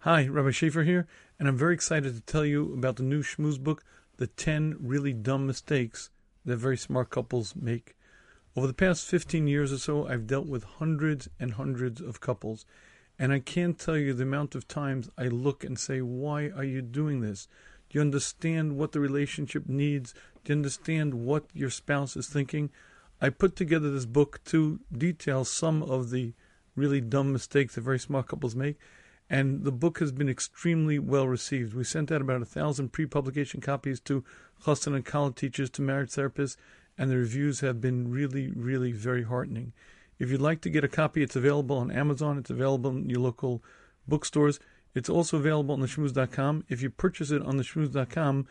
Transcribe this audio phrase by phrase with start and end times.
[0.00, 3.58] Hi, Rabbi Shafier here, and I'm very excited to tell you about the new Shmuz
[3.58, 3.82] book,
[4.18, 6.10] The 10 Really Dumb Mistakes
[6.44, 7.96] That Very Smart Couples Make.
[8.54, 12.66] Over the past 15 years or so, I've dealt with hundreds and hundreds of couples,
[13.18, 16.62] and I can't tell you the amount of times I look and say, Why are
[16.62, 17.48] you doing this?
[17.88, 20.14] Do you understand what the relationship needs?
[20.44, 22.70] Do you understand what your spouse is thinking?
[23.20, 26.34] I put together this book to detail some of the
[26.76, 28.78] really dumb mistakes that very smart couples make.
[29.28, 31.74] And the book has been extremely well received.
[31.74, 34.24] We sent out about a thousand pre publication copies to
[34.64, 36.56] chassan and kallah teachers, to marriage therapists,
[36.96, 39.72] and the reviews have been really, really very heartening.
[40.18, 43.20] If you'd like to get a copy, it's available on Amazon, it's available in your
[43.20, 43.62] local
[44.08, 44.58] bookstores.
[44.94, 46.64] It's also available on the shmuz.com.
[46.68, 48.46] If you purchase it on the shmuz.com,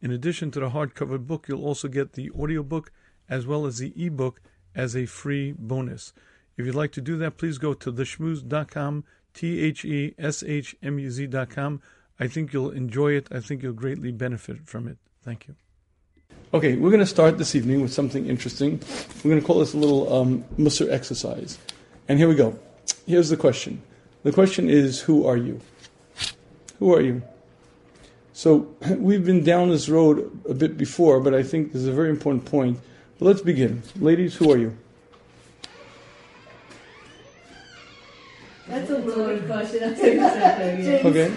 [0.00, 2.90] in addition to the hardcover book, you'll also get the audiobook
[3.28, 4.40] as well as the ebook
[4.74, 6.14] as a free bonus.
[6.56, 10.76] If you'd like to do that, please go to theshmuz.com, T H E S H
[10.82, 11.80] M U Z.com.
[12.18, 13.28] I think you'll enjoy it.
[13.30, 14.98] I think you'll greatly benefit from it.
[15.22, 15.56] Thank you.
[16.52, 18.80] Okay, we're going to start this evening with something interesting.
[19.22, 21.58] We're going to call this a little um, Mussar exercise.
[22.08, 22.58] And here we go.
[23.06, 23.80] Here's the question.
[24.24, 25.60] The question is, who are you?
[26.80, 27.22] Who are you?
[28.32, 31.92] So we've been down this road a bit before, but I think this is a
[31.92, 32.80] very important point.
[33.18, 33.82] But let's begin.
[33.96, 34.76] Ladies, who are you?
[38.70, 39.80] That's a loaded question.
[39.80, 41.32] That's exactly Okay.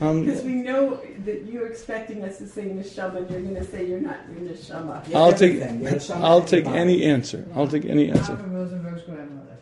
[0.00, 3.64] Um, Because we know that you're expecting us to say neshama, and you're going to
[3.64, 5.06] say you're not your neshama.
[5.08, 5.82] Yeah, I'll take everything.
[5.82, 7.46] You're a shaman I'll take any answer.
[7.54, 8.36] I'll take any answer.
[8.36, 9.52] Papa Rosenberg's grandmother.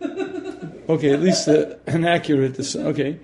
[0.86, 2.56] Okay, at least uh, an accurate.
[2.56, 3.18] This, okay.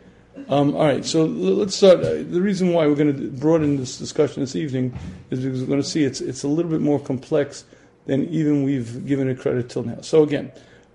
[0.48, 1.04] Um, all right.
[1.04, 1.98] So l- let's start.
[1.98, 4.98] Uh, the reason why we're going to broaden this discussion this evening
[5.30, 7.64] is because we're going to see it's it's a little bit more complex
[8.06, 10.00] than even we've given it credit till now.
[10.00, 10.50] So again,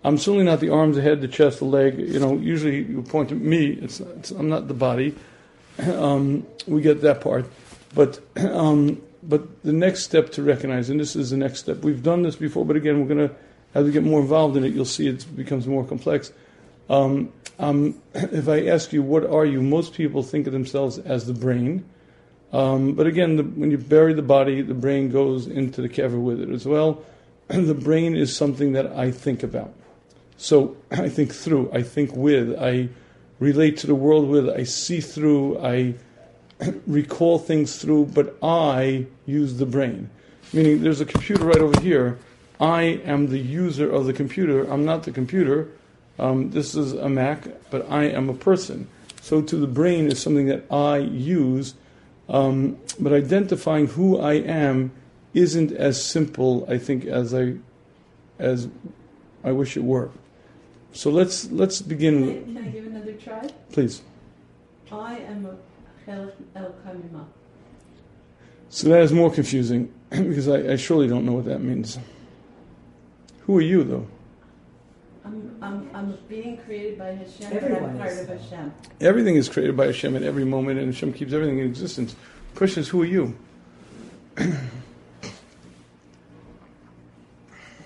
[0.05, 1.97] I'm certainly not the arms, the head, the chest, the leg.
[1.97, 3.71] You know, usually you point to me.
[3.71, 5.15] It's, it's I'm not the body.
[5.77, 7.45] Um, we get that part,
[7.93, 11.79] but um, but the next step to recognize, and this is the next step.
[11.79, 13.35] We've done this before, but again, we're going to
[13.75, 16.31] as we get more involved in it, you'll see it becomes more complex.
[16.89, 19.61] Um, um, if I ask you, what are you?
[19.61, 21.83] Most people think of themselves as the brain.
[22.53, 26.21] Um, but again, the, when you bury the body, the brain goes into the kever
[26.21, 27.03] with it as well.
[27.47, 29.73] the brain is something that I think about.
[30.37, 32.89] So I think through, I think with, I
[33.39, 35.95] relate to the world with, I see through, I
[36.87, 40.09] recall things through, but I use the brain.
[40.53, 42.17] Meaning there's a computer right over here.
[42.59, 44.63] I am the user of the computer.
[44.71, 45.69] I'm not the computer.
[46.17, 48.87] Um, this is a Mac, but I am a person.
[49.21, 51.73] So to the brain is something that I use,
[52.29, 54.91] um, but identifying who I am
[55.33, 57.55] isn't as simple, I think, as I
[58.39, 58.69] as
[59.43, 60.09] I wish it were.
[60.95, 63.49] So let's let's begin, with, Can I give another try?
[63.73, 64.01] please.
[64.89, 65.57] I am a
[66.09, 67.25] chelek Eloka mima'al.
[68.69, 71.99] So that is more confusing because I, I surely don't know what that means.
[73.41, 74.07] Who are you, though?
[75.25, 78.19] I'm, I'm, I'm being created by Hashem, but Everyone I'm part is.
[78.21, 78.73] of Hashem.
[79.01, 82.15] Everything is created by Hashem at every moment, and Hashem keeps everything in existence.
[82.53, 83.35] The question is, who are you?
[84.37, 84.45] A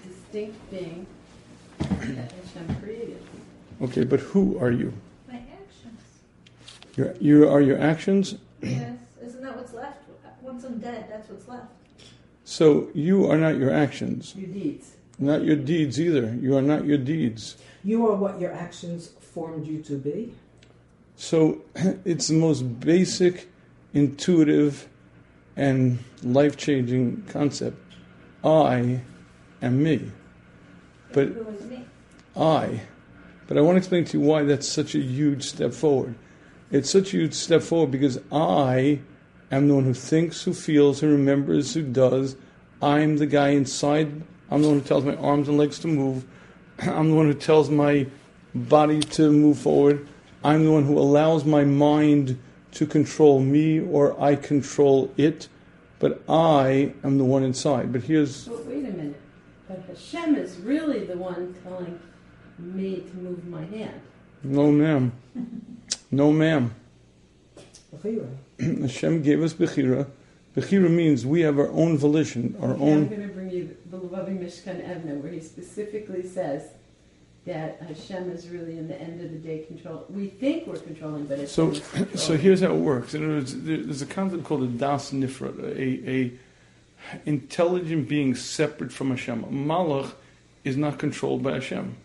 [0.07, 1.07] distinct being
[1.79, 2.38] that Hashem created.
[3.81, 4.93] Okay, but who are you?
[5.27, 6.01] My actions.
[6.95, 8.35] Your, you are your actions.
[8.61, 8.97] Yes.
[9.23, 10.03] Isn't that what's left?
[10.41, 11.67] Once I'm dead, that's what's left.
[12.43, 14.95] So you are not your actions, Your deeds.
[15.19, 16.33] not your deeds either.
[16.41, 17.55] You are not your deeds.
[17.83, 20.33] You are what your actions formed you to be.
[21.15, 21.61] So
[22.05, 23.47] it's the most basic,
[23.93, 24.87] intuitive,
[25.55, 27.77] and life changing concept.
[28.43, 29.01] I
[29.61, 30.11] am me.
[31.13, 31.85] But Who is me?
[32.35, 32.81] I.
[33.49, 36.13] But I want to explain to you why that's such a huge step forward.
[36.69, 38.99] It's such a huge step forward because I
[39.51, 42.35] am the one who thinks, who feels, who remembers, who does.
[42.79, 44.21] I'm the guy inside.
[44.51, 46.27] I'm the one who tells my arms and legs to move.
[46.79, 48.05] I'm the one who tells my
[48.53, 50.07] body to move forward.
[50.43, 52.39] I'm the one who allows my mind
[52.73, 55.47] to control me or I control it.
[55.97, 57.91] But I am the one inside.
[57.93, 59.19] But here's But wait a minute.
[59.67, 61.99] But Hashem is really the one telling
[62.59, 63.99] me to move my hand.
[64.43, 65.11] no, ma'am.
[66.11, 66.73] No, ma'am.
[67.95, 68.27] Bechira.
[68.59, 70.07] Hashem gave us Bechira.
[70.55, 73.07] Bechira means we have our own volition, our Okay, I'm own.
[73.07, 76.63] going to bring you the Bilvavi Mishkan Evneh, where he specifically says
[77.45, 80.05] that Hashem is really, in the end of the day, control.
[80.09, 83.13] We think we're controlling, but it's So, Him so here's how it works.
[83.13, 86.31] In other words, there's a concept called a das nifra, a, a
[87.25, 89.43] intelligent being separate from Hashem.
[89.43, 90.11] A malach
[90.63, 91.95] is not controlled by Hashem.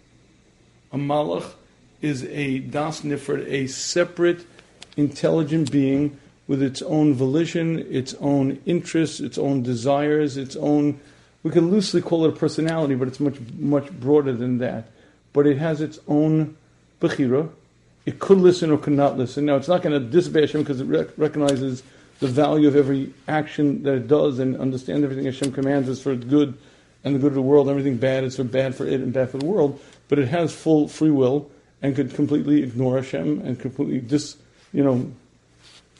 [0.94, 1.54] A malach
[2.00, 4.46] is a das nifred, a separate,
[4.96, 11.00] intelligent being with its own volition, its own interests, its own desires, its own.
[11.42, 14.92] We can loosely call it a personality, but it's much much broader than that.
[15.32, 16.56] But it has its own
[17.00, 17.50] bechira.
[18.06, 19.46] It could listen or could not listen.
[19.46, 21.82] Now, it's not going to disobey Hashem because it rec- recognizes
[22.20, 26.14] the value of every action that it does and understand everything Hashem commands is for
[26.14, 26.56] good
[27.02, 27.68] and the good of the world.
[27.68, 29.80] Everything bad is for bad for it and bad for the world.
[30.08, 31.50] But it has full free will
[31.82, 34.36] and could completely ignore Hashem and completely dis,
[34.72, 35.12] you know,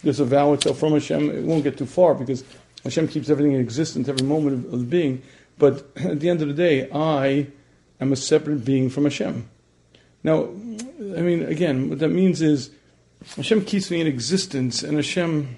[0.03, 1.31] disavow itself from Hashem.
[1.31, 2.45] It won't get too far because
[2.85, 5.23] Hashem keeps everything in existence, every moment of, of being.
[5.59, 7.49] But at the end of the day, I
[8.01, 9.49] am a separate being from Hashem.
[10.23, 12.71] Now, I mean, again, what that means is
[13.37, 15.57] Hashem keeps me in existence, and Hashem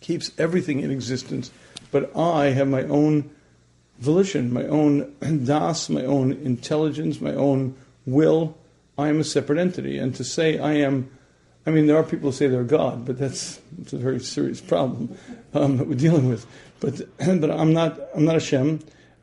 [0.00, 1.50] keeps everything in existence,
[1.90, 3.30] but I have my own
[3.98, 5.14] volition, my own
[5.44, 8.56] das, my own intelligence, my own will.
[8.98, 9.98] I am a separate entity.
[9.98, 11.10] And to say I am,
[11.66, 14.60] I mean, there are people who say they're God, but that's, that's a very serious
[14.60, 15.16] problem
[15.54, 16.46] um, that we're dealing with.
[16.80, 18.80] But, but I'm not, I'm not Hashem.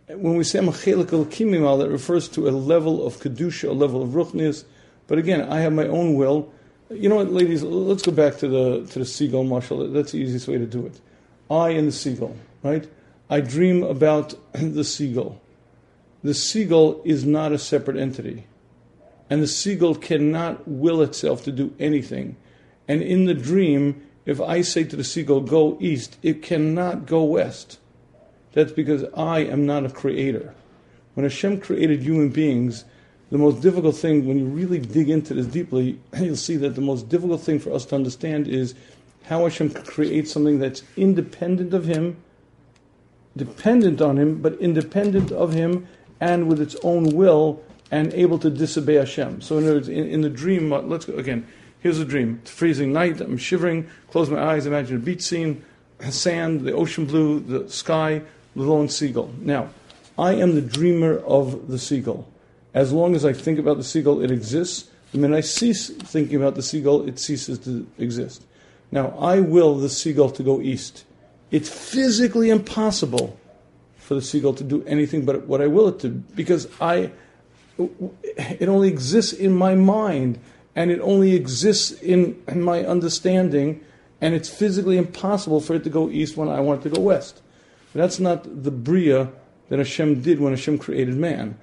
[0.08, 3.74] When we say I'm a chelik al that refers to a level of kedusha, a
[3.74, 4.66] level of ruchnius.
[5.08, 6.52] But again, I have my own will.
[6.90, 7.64] You know what, ladies?
[7.64, 9.92] Let's go back to the to the seagull, mashal.
[9.92, 11.00] That's the easiest way to do it.
[11.50, 12.88] I and the seagull, right?
[13.34, 15.42] I dream about the seagull.
[16.24, 18.46] The seagull is not a separate entity,
[19.28, 22.38] and the seagull cannot will itself to do anything.
[22.88, 27.24] And in the dream, if I say to the seagull, "Go east," it cannot go
[27.24, 27.80] west.
[28.52, 30.54] That's because I am not a creator.
[31.16, 32.86] When Hashem created human beings,
[33.32, 36.82] the most difficult thing, when you really dig into this deeply, you'll see that the
[36.82, 38.76] most difficult thing for us to understand is
[39.24, 42.18] how Hashem creates something that's independent of Him,
[43.36, 45.88] dependent on Him, but independent of Him,
[46.20, 49.42] and with its own will, and able to disobey Hashem.
[49.42, 51.46] So, in words, in, in the dream, uh, let's go again.
[51.80, 52.40] Here's a dream.
[52.42, 53.20] It's freezing night.
[53.20, 53.90] I'm shivering.
[54.10, 54.66] Close my eyes.
[54.66, 55.64] Imagine a beach scene,
[56.10, 58.22] sand, the ocean blue, the sky,
[58.56, 59.34] the lone seagull.
[59.40, 59.70] Now,
[60.18, 62.28] I am the dreamer of the seagull.
[62.74, 64.90] As long as I think about the seagull, it exists.
[65.12, 68.44] The minute I cease thinking about the seagull, it ceases to exist.
[68.92, 71.04] Now, I will the seagull to go east.
[71.54, 73.38] It's physically impossible
[73.98, 77.12] for the seagull to do anything but what I will it to, because I,
[77.78, 80.40] it only exists in my mind,
[80.76, 83.82] and it only exists in, in my understanding,
[84.20, 87.02] and it's physically impossible for it to go east when I want it to go
[87.04, 87.44] west.
[87.94, 89.30] That's not the bria
[89.70, 91.56] that Hashem did when Hashem created man.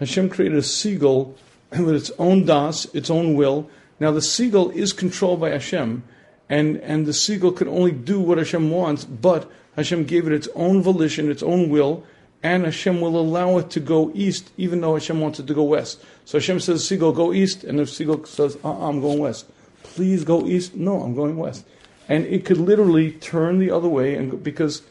[0.00, 1.36] Hashem created a seagull
[1.70, 3.70] with its own das, its own will.
[4.00, 6.02] Now the seagull is controlled by Hashem,
[6.48, 10.48] and, and the seagull can only do what Hashem wants, but Hashem gave it its
[10.54, 12.04] own volition, its own will,
[12.42, 15.64] and Hashem will allow it to go east, even though Hashem wants it to go
[15.64, 16.02] west.
[16.24, 19.46] So Hashem says, seagull, go east, and the seagull says, uh-uh, I'm going west.
[19.82, 20.74] Please go east.
[20.74, 21.64] No, I'm going west.
[22.08, 24.82] And it could literally turn the other way, and because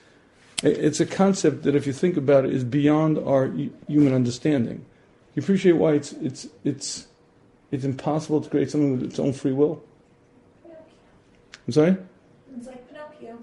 [0.64, 3.48] it's a concept that, if you think about it, is beyond our
[3.88, 4.86] human understanding.
[5.36, 7.08] You appreciate why it's it's it's
[7.70, 9.84] it's impossible to create something with its own free will.
[11.68, 11.98] I'm sorry.
[12.56, 13.38] It's like Pinocchio.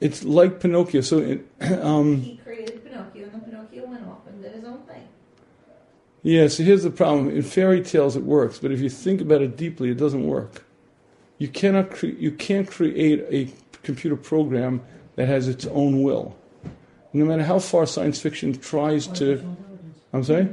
[0.00, 1.00] It's like Pinocchio.
[1.00, 1.46] So, it,
[1.82, 5.02] um, He created Pinocchio, and then Pinocchio went off and did his own thing.
[6.22, 6.48] yeah.
[6.48, 7.30] So here's the problem.
[7.30, 10.64] In fairy tales, it works, but if you think about it deeply, it doesn't work.
[11.38, 14.82] You cannot cre- you can't create a computer program
[15.16, 16.36] that has its own will.
[17.12, 19.56] No matter how far science fiction tries to,
[20.12, 20.48] I'm sorry.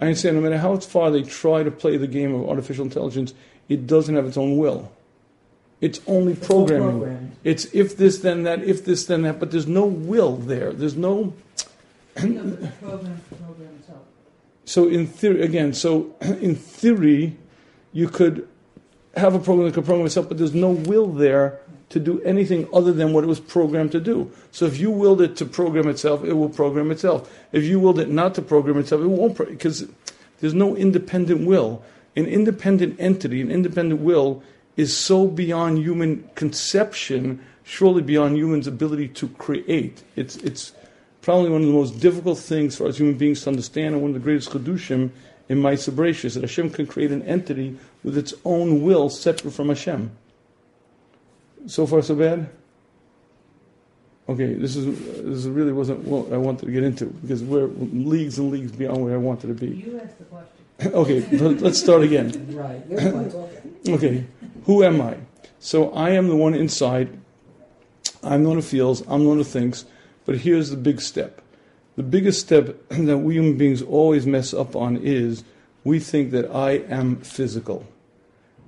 [0.00, 0.36] I understand.
[0.36, 3.34] No matter how far they try to play the game of artificial intelligence,
[3.68, 4.90] it doesn't have its own will.
[5.80, 7.32] It's only It's programming.
[7.42, 10.72] It's if this then that, if this then that, but there's no will there.
[10.72, 11.32] There's no.
[12.14, 13.20] program, program.
[14.64, 17.36] So in theory, again, so in theory,
[17.92, 18.46] you could
[19.16, 22.68] have a program that could program itself, but there's no will there to do anything
[22.72, 24.30] other than what it was programmed to do.
[24.52, 27.28] So if you willed it to program itself, it will program itself.
[27.50, 29.88] If you willed it not to program itself, it won't, because
[30.40, 31.82] there's no independent will.
[32.14, 34.42] An independent entity, an independent will,
[34.80, 40.02] is so beyond human conception, surely beyond humans' ability to create.
[40.16, 40.72] It's, it's
[41.20, 44.10] probably one of the most difficult things for us human beings to understand, and one
[44.10, 45.10] of the greatest chedushim
[45.50, 49.68] in my Bereshis, that Hashem can create an entity with its own will separate from
[49.68, 50.10] Hashem.
[51.66, 52.48] So far, so bad.
[54.28, 54.86] Okay, this is
[55.24, 59.04] this really wasn't what I wanted to get into because we're leagues and leagues beyond
[59.04, 59.74] where I wanted to be.
[59.74, 60.60] You asked the question.
[60.94, 62.28] okay, let- let's start again.
[62.56, 62.80] Right.
[62.88, 63.94] You're the one talking.
[63.94, 64.24] Okay,
[64.64, 65.18] who am I?
[65.58, 67.18] So I am the one inside.
[68.22, 69.00] I'm the one who feels.
[69.08, 69.84] I'm the one who thinks.
[70.26, 71.40] But here's the big step.
[71.96, 75.44] The biggest step that we human beings always mess up on is
[75.84, 77.86] we think that I am physical,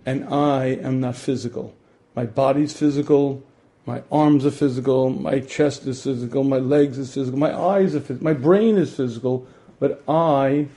[0.04, 1.74] and I am not physical.
[2.14, 3.42] My body's physical,
[3.86, 8.00] my arms are physical, my chest is physical, my legs is physical, my eyes are
[8.00, 9.46] physical, my brain is physical,
[9.78, 10.68] but I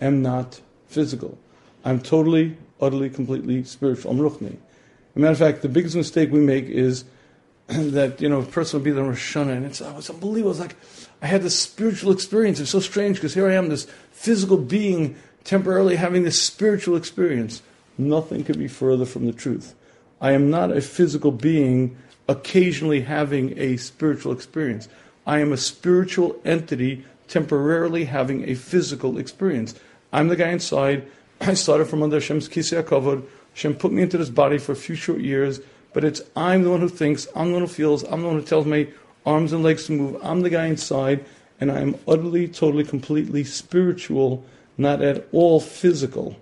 [0.00, 1.38] am not physical.
[1.84, 4.10] I'm totally, utterly, completely spiritual.
[4.10, 4.52] I'm ruchni.
[4.52, 7.04] As a matter of fact, the biggest mistake we make is
[7.66, 10.50] that, you know, a person will be the Rosh Hashanah, and it's, oh, it's unbelievable.
[10.50, 10.76] It's like,
[11.22, 12.60] I had this spiritual experience.
[12.60, 17.62] It's so strange because here I am, this physical being, temporarily having this spiritual experience.
[17.98, 19.74] Nothing could be further from the truth.
[20.20, 21.96] I am not a physical being
[22.28, 24.88] occasionally having a spiritual experience.
[25.26, 29.74] I am a spiritual entity temporarily having a physical experience.
[30.12, 31.06] I'm the guy inside.
[31.40, 33.24] I started from under Hashem's Kisei HaKavod.
[33.54, 35.60] Hashem put me into this body for a few short years,
[35.92, 38.36] but it's I'm the one who thinks, I'm the one who feels, I'm the one
[38.36, 38.88] who tells my
[39.24, 40.20] arms and legs to move.
[40.22, 41.24] I'm the guy inside,
[41.60, 44.44] and I am utterly, totally, completely spiritual,
[44.78, 46.36] not at all physical.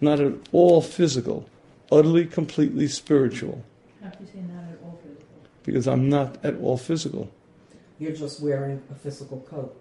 [0.00, 1.48] Not at all physical.
[1.90, 3.64] Utterly, completely spiritual.
[4.02, 5.26] How do you say not at all physical?
[5.62, 7.30] Because I'm not at all physical.
[7.98, 9.76] You're just wearing a physical coat.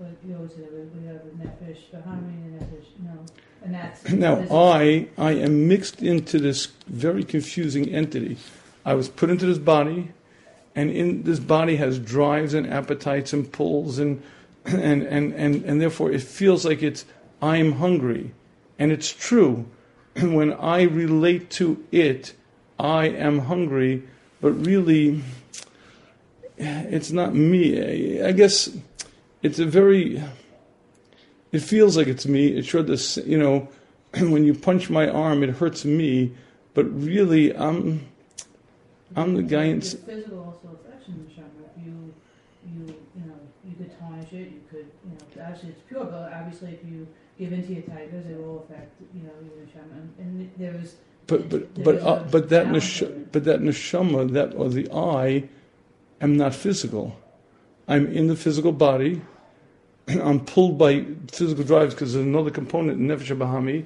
[0.00, 0.62] But you always say
[0.98, 3.22] we have a nefesh, bahami and nefesh, no.
[3.62, 4.10] And that's.
[4.10, 8.38] Now, I, I am mixed into this very confusing entity.
[8.86, 10.12] I was put into this body,
[10.74, 14.22] and in this body has drives and appetites and pulls, and,
[14.64, 17.04] and, and, and, and therefore it feels like it's,
[17.42, 18.32] I'm hungry.
[18.78, 19.66] And it's true.
[20.14, 22.32] When I relate to it,
[22.78, 24.04] I am hungry,
[24.40, 25.22] but really,
[26.56, 28.22] it's not me.
[28.22, 28.70] I guess
[29.42, 30.22] it's a very
[31.52, 32.48] it feels like it's me.
[32.48, 33.16] It sure does.
[33.18, 33.68] You know,
[34.18, 36.32] when you punch my arm, it hurts me,
[36.74, 38.06] but really, I'm
[39.16, 39.80] I'm the guy in.
[39.80, 41.66] Physical also affects the neshama.
[41.76, 42.14] If you,
[42.66, 46.32] you, you know, you could tarnish it, you could, you know, actually it's pure, but
[46.32, 49.92] obviously if you give into your tigers, it will affect, you know, your neshama.
[49.98, 50.94] And, and there's,
[51.26, 55.48] But but but uh, but that nesh- but that neshama that or the I
[56.20, 57.16] am not physical.
[57.90, 59.20] I'm in the physical body.
[60.08, 63.84] I'm pulled by physical drives because there's another component in nefesh bahami.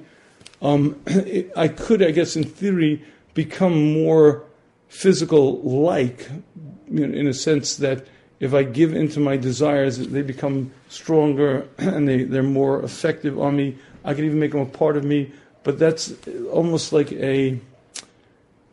[0.61, 1.01] Um,
[1.57, 4.43] I could, I guess, in theory, become more
[4.89, 6.29] physical-like,
[6.87, 8.05] you know, in a sense that
[8.39, 13.55] if I give into my desires, they become stronger and they, they're more effective on
[13.55, 13.75] me.
[14.03, 15.31] I can even make them a part of me,
[15.63, 16.13] but that's
[16.51, 17.59] almost like a,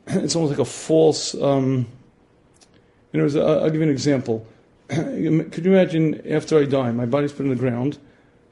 [0.08, 1.34] it's almost like a false.
[1.34, 1.86] Um,
[3.12, 4.46] you know, I'll give you an example.
[5.50, 7.98] Could you imagine after I die, my body's put in the ground,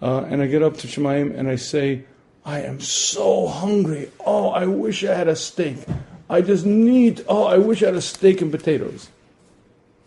[0.01, 2.05] uh, and I get up to Shamayim and I say,
[2.47, 4.11] I am so hungry.
[4.25, 5.77] Oh, I wish I had a steak.
[6.31, 9.11] I just need, oh, I wish I had a steak and potatoes.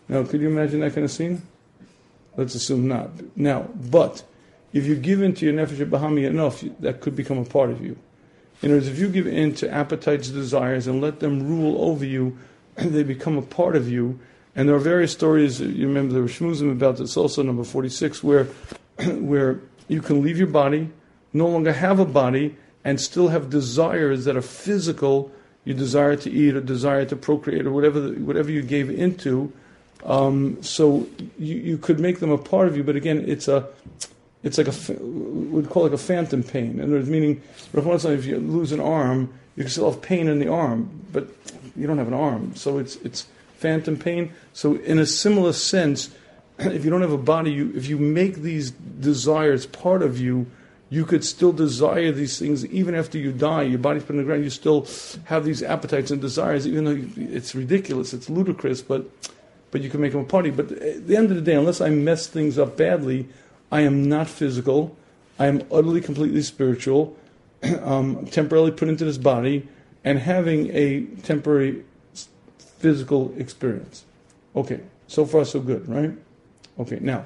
[0.08, 1.42] Now, could you imagine that kind of scene?
[2.36, 3.10] Let's assume not.
[3.36, 4.24] Now, but
[4.72, 7.80] if you give in to your nefesh bahami enough, that could become a part of
[7.80, 7.96] you.
[8.60, 12.04] In other words, if you give in to appetites, desires, and let them rule over
[12.04, 12.36] you,
[12.74, 14.18] they become a part of you.
[14.56, 15.60] And there are various stories.
[15.60, 18.44] You remember were shmuzim about this also, number forty-six, where
[19.04, 20.90] where you can leave your body,
[21.32, 25.32] no longer have a body, and still have desires that are physical.
[25.64, 29.52] You desire to eat, or desire to procreate, or whatever the, whatever you gave into.
[30.04, 31.08] Um, so
[31.38, 33.68] you, you could make them a part of you, but again, it's a
[34.42, 36.78] it's like a we'd call it like a phantom pain.
[36.78, 37.42] In other words, meaning,
[37.72, 41.28] if you lose an arm, you can still have pain in the arm, but
[41.74, 43.26] you don't have an arm, so it's it's
[43.64, 44.30] phantom pain.
[44.52, 46.10] So in a similar sense,
[46.58, 50.46] if you don't have a body, you if you make these desires part of you,
[50.90, 53.62] you could still desire these things even after you die.
[53.62, 54.86] Your body's put in the ground, you still
[55.24, 59.10] have these appetites and desires, even though you, it's ridiculous, it's ludicrous, but
[59.70, 60.50] but you can make them a party.
[60.50, 63.28] But at the end of the day, unless I mess things up badly,
[63.72, 64.94] I am not physical.
[65.38, 67.16] I am utterly, completely spiritual,
[67.80, 69.66] um, temporarily put into this body,
[70.04, 71.82] and having a temporary
[72.84, 74.04] physical experience.
[74.54, 76.12] Okay, so far so good, right?
[76.78, 77.24] Okay, now,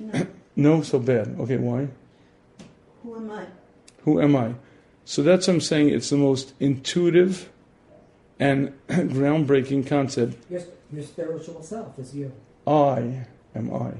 [0.00, 0.26] No.
[0.56, 1.36] no, so bad.
[1.38, 1.86] Okay, why?
[3.04, 3.46] Who am I?
[4.02, 4.54] Who am I?
[5.04, 5.90] So that's what I'm saying.
[5.90, 7.48] It's the most intuitive
[8.40, 10.34] and groundbreaking concept.
[10.50, 12.32] Your, your spiritual self is you.
[12.66, 13.92] I am I.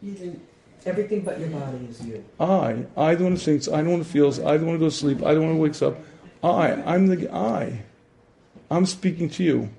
[0.00, 0.40] You.
[0.86, 2.24] Everything but your body is you.
[2.40, 2.86] I.
[2.96, 3.68] I the one who thinks.
[3.68, 4.40] I the one who feels.
[4.40, 5.22] I don't want to go to sleep.
[5.22, 6.00] I don't want to wake up.
[6.42, 6.72] I.
[6.90, 7.84] I'm the I.
[8.70, 9.70] I'm speaking to you.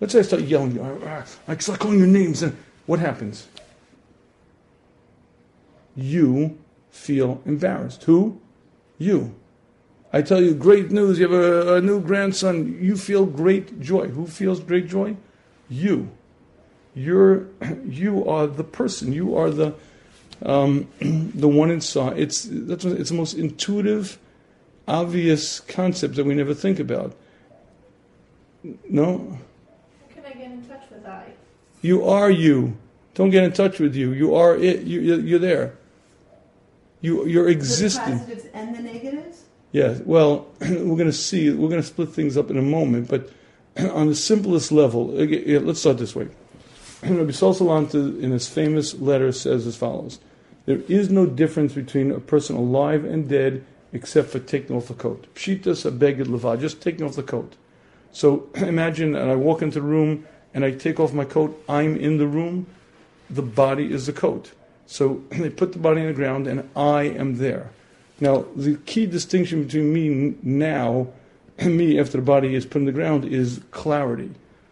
[0.00, 0.72] Let's say I start yelling.
[0.74, 0.82] you.
[0.82, 3.48] I, I start calling your names, and what happens?
[5.96, 6.58] You
[6.90, 8.04] feel embarrassed.
[8.04, 8.40] Who?
[8.98, 9.34] You.
[10.12, 11.18] I tell you great news.
[11.18, 12.78] You have a, a new grandson.
[12.80, 14.08] You feel great joy.
[14.08, 15.16] Who feels great joy?
[15.68, 16.10] You.
[16.94, 17.48] You're.
[17.84, 19.12] You are the person.
[19.12, 19.74] You are the
[20.42, 22.18] Um, the one inside.
[22.18, 24.18] It's that's it's the most intuitive,
[24.86, 27.14] obvious concept that we never think about.
[28.88, 29.38] No,
[30.08, 31.32] How can I get in touch with I?
[31.80, 32.76] you are you.
[33.14, 34.12] Don't get in touch with you.
[34.12, 34.82] You are it.
[34.82, 35.74] You, you're, you're there.
[37.00, 38.18] You you're The existing.
[38.18, 39.44] positives and the negatives?
[39.72, 43.08] Yeah, well, we're going to see, we're going to split things up in a moment,
[43.08, 43.30] but
[43.78, 46.28] on the simplest level, okay, let's start this way.
[47.02, 50.18] Rabbi Salanter, in his famous letter, says as follows
[50.66, 54.94] There is no difference between a person alive and dead except for taking off the
[54.94, 55.26] coat.
[55.34, 57.54] Pshitas abeged levad, just taking off the coat.
[58.12, 61.96] So imagine that I walk into the room and I take off my coat, I'm
[61.96, 62.66] in the room,
[63.30, 64.52] the body is the coat.
[64.86, 67.70] So they put the body on the ground and I am there.
[68.20, 71.08] Now, the key distinction between me now
[71.56, 74.30] and me after the body is put in the ground is clarity.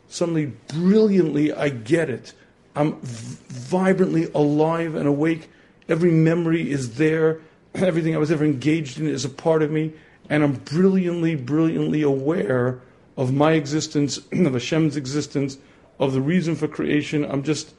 [0.08, 2.32] Suddenly, brilliantly, I get it.
[2.74, 5.48] I'm vibrantly alive and awake.
[5.88, 7.40] Every memory is there.
[7.74, 9.92] Everything I was ever engaged in is a part of me.
[10.28, 12.80] And I'm brilliantly, brilliantly aware
[13.16, 15.58] of my existence, of Hashem's existence,
[15.98, 17.24] of the reason for creation.
[17.24, 17.74] I'm just,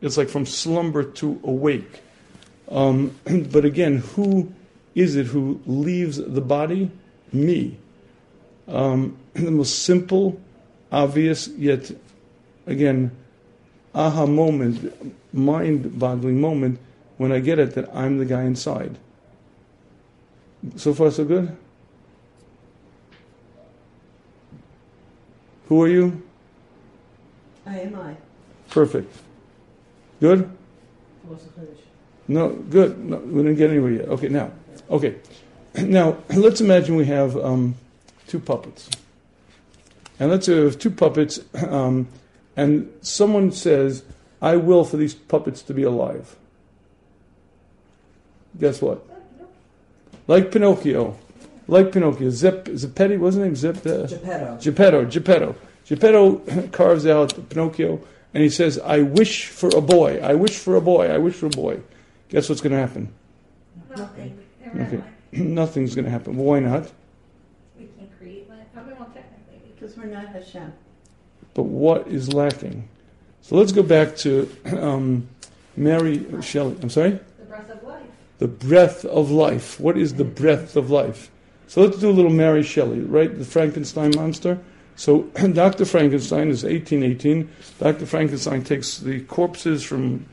[0.00, 2.02] it's like from slumber to awake.
[2.68, 3.16] Um,
[3.50, 4.52] but again, who
[4.94, 6.90] is it who leaves the body?
[7.32, 7.76] Me.
[8.68, 10.40] Um, the most simple,
[10.90, 11.90] obvious, yet
[12.66, 13.10] again,
[13.94, 14.92] aha moment,
[15.34, 16.78] mind boggling moment
[17.16, 18.98] when I get it that I'm the guy inside.
[20.76, 21.56] So far, so good?
[25.68, 26.22] Who are you?
[27.66, 28.16] I am I.
[28.70, 29.14] Perfect.
[30.20, 30.50] Good?
[31.24, 31.78] What's the chiddush?
[32.28, 32.98] No, good.
[32.98, 34.08] No, we didn't get anywhere yet.
[34.08, 34.52] Okay, now,
[34.90, 35.16] okay,
[35.74, 37.74] now let's imagine we have um,
[38.26, 38.88] two puppets,
[40.18, 42.08] and let's say we have two puppets, um,
[42.56, 44.04] and someone says,
[44.40, 46.36] "I will for these puppets to be alive."
[48.58, 49.04] Guess what?
[50.26, 51.16] Like Pinocchio,
[51.72, 53.78] like Pinocchio, Zep, Zeppetti, wasn't it Zep?
[53.86, 54.58] Uh, Geppetto.
[54.60, 55.56] Geppetto, Geppetto.
[55.86, 57.98] Geppetto carves out Pinocchio
[58.34, 61.34] and he says, I wish for a boy, I wish for a boy, I wish
[61.34, 61.80] for a boy.
[62.28, 63.12] Guess what's going to happen?
[63.96, 64.38] Nothing.
[64.66, 64.82] Okay.
[64.82, 65.02] Okay.
[65.32, 66.36] Nothing's going to happen.
[66.36, 66.90] Well, why not?
[67.78, 68.66] We can't create life.
[68.76, 70.72] I mean, well, technically, Because we're not Hashem.
[71.54, 72.88] But what is lacking?
[73.40, 75.26] So let's go back to um,
[75.76, 76.76] Mary Shelley.
[76.82, 77.18] I'm sorry?
[77.38, 78.02] the breath of life.
[78.38, 79.80] The breath of life.
[79.80, 81.30] What is the breath of life?
[81.66, 83.36] So let's do a little Mary Shelley, right?
[83.36, 84.58] The Frankenstein monster.
[84.96, 85.22] So
[85.52, 85.84] Dr.
[85.84, 87.48] Frankenstein is 1818.
[87.78, 88.06] Dr.
[88.06, 90.26] Frankenstein takes the corpses from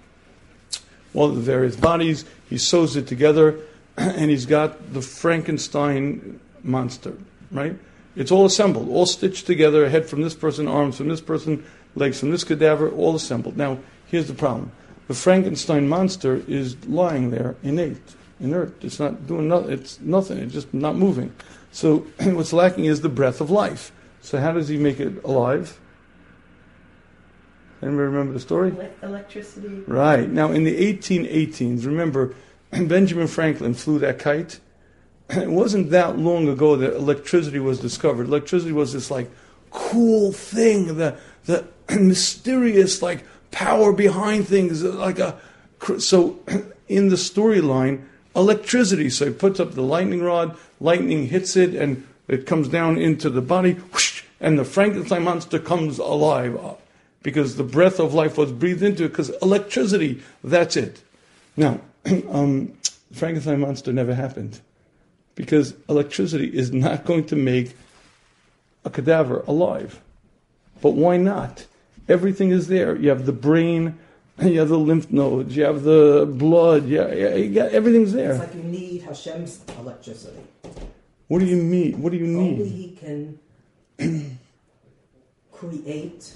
[1.14, 3.60] all the various bodies, he sews it together,
[3.98, 7.18] and he's got the Frankenstein monster,
[7.52, 7.76] right?
[8.16, 11.64] It's all assembled, all stitched together, head from this person, arms from this person,
[11.96, 13.58] legs from this cadaver, all assembled.
[13.58, 14.72] Now, here's the problem.
[15.08, 17.98] The Frankenstein monster is lying there, innate,
[18.40, 18.84] inert.
[18.84, 19.72] It's not doing nothing.
[19.72, 20.40] It's nothing.
[20.40, 21.34] It's just not moving.
[21.72, 23.92] So what's lacking is the breath of life.
[24.22, 25.80] So how does he make it alive?
[27.82, 28.74] Anybody remember the story?
[29.02, 29.84] Electricity.
[29.88, 30.30] Right.
[30.30, 32.36] Now, in the 1818s, remember,
[32.72, 34.60] Benjamin Franklin flew that kite.
[35.30, 38.26] It wasn't that long ago that electricity was discovered.
[38.26, 39.30] Electricity was this like
[39.70, 41.68] cool thing, the the
[42.00, 45.40] mysterious like power behind things, like a
[46.00, 46.40] so
[46.88, 49.10] in the storyline, electricity.
[49.10, 53.30] So he puts up the lightning rod, lightning hits it, and it comes down into
[53.30, 56.76] the body, whoosh, and the Frankenstein monster comes alive uh,
[57.24, 59.10] because the breath of life was breathed into it.
[59.10, 61.02] Because electricity, that's it.
[61.58, 61.82] Now,
[62.30, 62.74] um,
[63.12, 64.62] Frankenstein monster never happened
[65.36, 67.76] because electricity is not going to make
[68.86, 70.00] a cadaver alive.
[70.82, 71.66] But why not?
[72.08, 72.96] Everything is there.
[72.96, 73.98] You have the brain,
[74.44, 78.32] you have the lymph nodes, you have the blood, yeah, yeah, you got, everything's there.
[78.32, 80.40] It's like you need Hashem's electricity.
[81.28, 82.02] What do you mean?
[82.02, 82.62] What do you need?
[82.62, 82.70] Only?
[82.70, 83.40] He can
[85.52, 86.34] create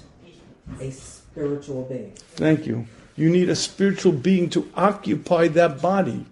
[0.80, 2.12] a spiritual being.
[2.36, 2.86] Thank you.
[3.16, 6.26] You need a spiritual being to occupy that body.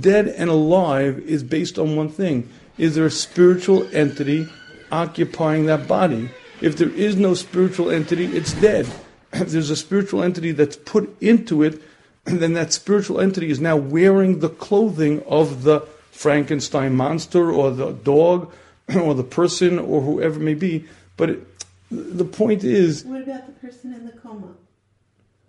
[0.00, 2.48] Dead and alive is based on one thing.
[2.78, 4.48] Is there a spiritual entity
[4.90, 6.30] occupying that body?
[6.62, 8.86] If there is no spiritual entity, it's dead.
[9.32, 11.80] If there's a spiritual entity that's put into it,
[12.26, 17.70] and then that spiritual entity is now wearing the clothing of the Frankenstein monster or
[17.70, 18.52] the dog
[18.94, 20.84] or the person or whoever it may be.
[21.16, 21.46] But it,
[21.90, 24.54] the point is, What about the person in the coma?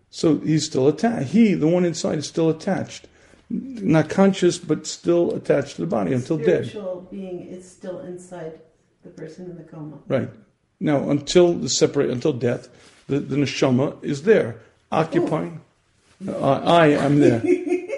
[0.10, 1.30] so he's still attached.
[1.30, 3.08] He, the one inside, is still attached.
[3.50, 6.68] Not conscious, but still attached to the body until dead.
[6.68, 8.60] Spiritual being is still inside
[9.04, 9.98] the person in the coma.
[10.08, 10.30] Right.
[10.80, 12.70] Now, until the separate, until death,
[13.10, 14.58] the, the neshama is there,
[14.92, 15.62] occupying.
[16.28, 17.42] Uh, I am there.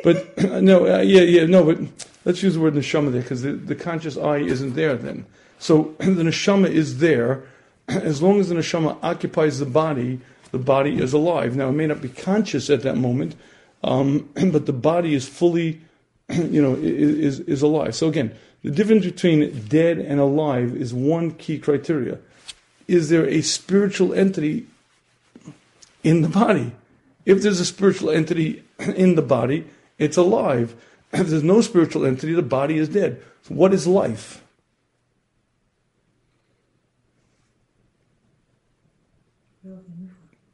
[0.03, 1.79] But no, uh, yeah, yeah, no, but
[2.25, 5.25] let's use the word neshama there because the, the conscious I isn't there then.
[5.59, 7.43] So the neshama is there.
[7.87, 10.19] As long as the neshama occupies the body,
[10.51, 11.55] the body is alive.
[11.55, 13.35] Now it may not be conscious at that moment,
[13.83, 15.81] um, but the body is fully,
[16.29, 17.95] you know, is, is alive.
[17.95, 22.19] So again, the difference between dead and alive is one key criteria.
[22.87, 24.67] Is there a spiritual entity
[26.03, 26.73] in the body?
[27.25, 30.75] If there's a spiritual entity in the body, it's alive.
[31.13, 33.21] If there's no spiritual entity, the body is dead.
[33.41, 34.41] So what is life?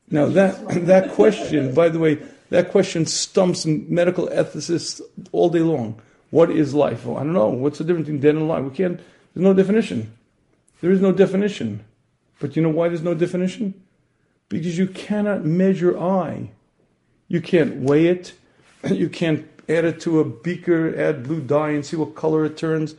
[0.10, 2.18] Now that that question, by the way,
[2.50, 6.02] that question stumps medical ethicists all day long.
[6.30, 7.06] What is life?
[7.06, 7.50] Well, I don't know.
[7.50, 8.64] What's the difference between dead and alive?
[8.64, 8.98] We can't.
[9.34, 10.12] There's no definition.
[10.82, 11.86] There is no definition.
[12.40, 13.74] But you know why there's no definition?
[14.50, 16.52] Because you cannot measure I.
[17.28, 18.34] You can't weigh it.
[18.90, 22.56] You can't add it to a beaker, add blue dye, and see what color it
[22.56, 22.96] turns.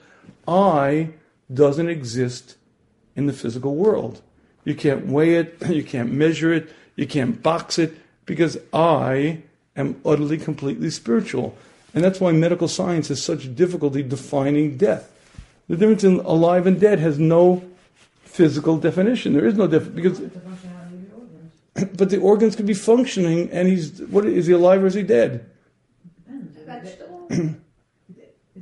[0.46, 1.10] I
[1.52, 2.56] doesn't exist
[3.16, 4.20] in the physical world.
[4.64, 5.56] You can't weigh it.
[5.68, 6.68] You can't measure it.
[6.96, 9.42] You can't box it because I
[9.76, 11.56] am utterly, completely spiritual.
[11.94, 15.10] And that's why medical science has such difficulty defining death.
[15.68, 17.62] The difference in alive and dead has no
[18.24, 19.32] physical definition.
[19.32, 21.52] There is no difference because, It's a functionality of your organs.
[21.96, 25.02] but the organs could be functioning, and he's what is he alive or is he
[25.02, 25.50] dead?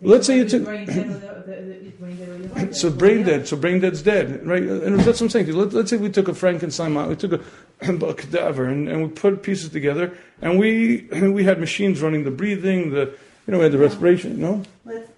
[0.02, 0.66] Let's say you took-
[2.72, 3.48] So brain dead.
[3.48, 4.62] So brain dead's dead, right?
[4.62, 5.52] And that's what I'm saying.
[5.52, 7.40] Let, let's say we took a Frankenstein, we took a,
[7.81, 12.31] a cadaver, and, and we put pieces together, and we we had machines running the
[12.31, 13.14] breathing, the
[13.46, 14.40] you know, we had the respiration.
[14.40, 15.09] No, Let's,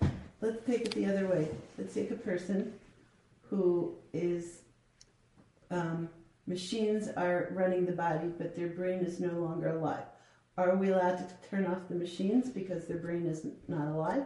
[0.42, 1.48] let's take it the other way.
[1.78, 2.74] Let's take a person
[3.48, 4.58] who is,
[5.70, 6.10] um,
[6.48, 10.04] machines are running the body, but their brain is no longer alive.
[10.56, 14.24] Are we allowed to turn off the machines because their brain is not alive?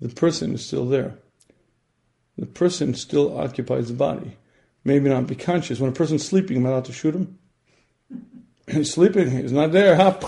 [0.00, 1.14] the person is still there.
[2.38, 4.36] The person still occupies the body.
[4.82, 5.78] Maybe not be conscious.
[5.78, 7.38] When a person's sleeping, am I allowed to shoot him?
[8.66, 9.30] He's sleeping.
[9.30, 9.94] He's not there.
[9.96, 10.18] Ha!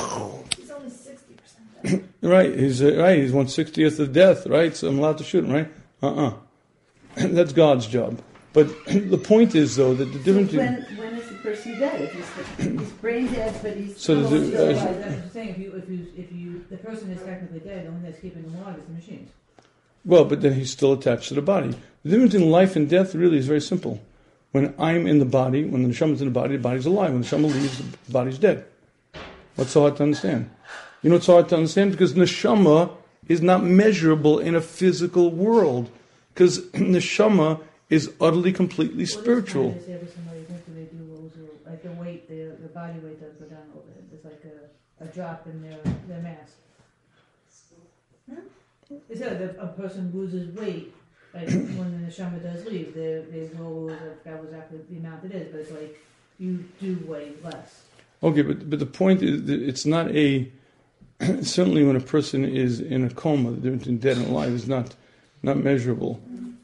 [0.58, 2.04] He's only sixty percent.
[2.20, 2.58] Right.
[2.58, 3.18] He's uh, right.
[3.18, 4.46] He's one sixtieth of death.
[4.46, 4.76] Right.
[4.76, 5.52] So I'm allowed to shoot him.
[5.52, 5.72] Right.
[6.02, 6.34] Uh uh
[7.14, 8.20] That's God's job.
[8.52, 10.52] But the point is, though, that the difference.
[10.52, 12.00] So when, when is the person dead?
[12.02, 15.30] If he's, he's brain dead, but he's So does Well, it- uh, that's what I'm
[15.30, 15.48] saying.
[15.50, 18.42] If you, if you, if you, the person is technically dead, the only that's keeping
[18.42, 19.30] them alive is the machines.
[20.04, 21.74] Well, but then he's still attached to the body.
[22.02, 24.02] The difference in life and death really is very simple.
[24.50, 27.12] When I'm in the body, when the neshama's in the body, the body's alive.
[27.12, 28.66] When the neshama leaves, the body's dead.
[29.54, 30.50] What's so hard to understand?
[31.02, 31.92] You know what's so hard to understand?
[31.92, 32.90] Because neshama
[33.28, 35.90] is not measurable in a physical world.
[36.34, 37.60] Because neshama
[37.92, 39.68] is utterly, completely spiritual.
[39.68, 41.02] Well, this time they say for somebody, what do they do?
[41.12, 41.32] Lose
[41.66, 44.04] like the weight, the, the body weight does go down a little bit.
[44.14, 45.78] It's like a, a drop in their,
[46.08, 46.56] their mass.
[48.30, 48.40] Hmm?
[49.10, 50.94] It said that a person loses weight,
[51.34, 55.24] like when the neshama does leave, they, they will lose, I forgot exactly the amount
[55.24, 55.98] it is, but it's like
[56.38, 57.84] you do weigh less.
[58.22, 60.50] Okay, but, but the point is that it's not a.
[61.42, 64.66] certainly, when a person is in a coma, the difference between dead and alive is
[64.66, 64.94] not
[65.42, 66.20] not measurable.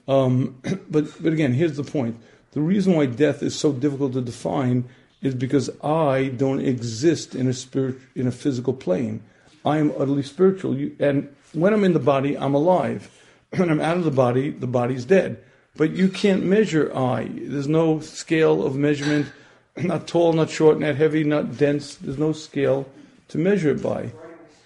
[0.08, 0.56] Um,
[0.90, 2.18] but but again, here's the point:
[2.52, 4.88] the reason why death is so difficult to define
[5.20, 9.22] is because I don't exist in a spirit in a physical plane.
[9.64, 13.10] I am utterly spiritual, you, and when I'm in the body, I'm alive.
[13.56, 15.42] When I'm out of the body, the body's dead.
[15.74, 17.30] But you can't measure I.
[17.32, 19.32] There's no scale of measurement.
[19.76, 21.94] Not tall, not short, not heavy, not dense.
[21.94, 22.88] There's no scale
[23.28, 24.10] to measure it by,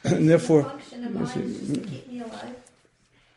[0.05, 0.73] and therefore.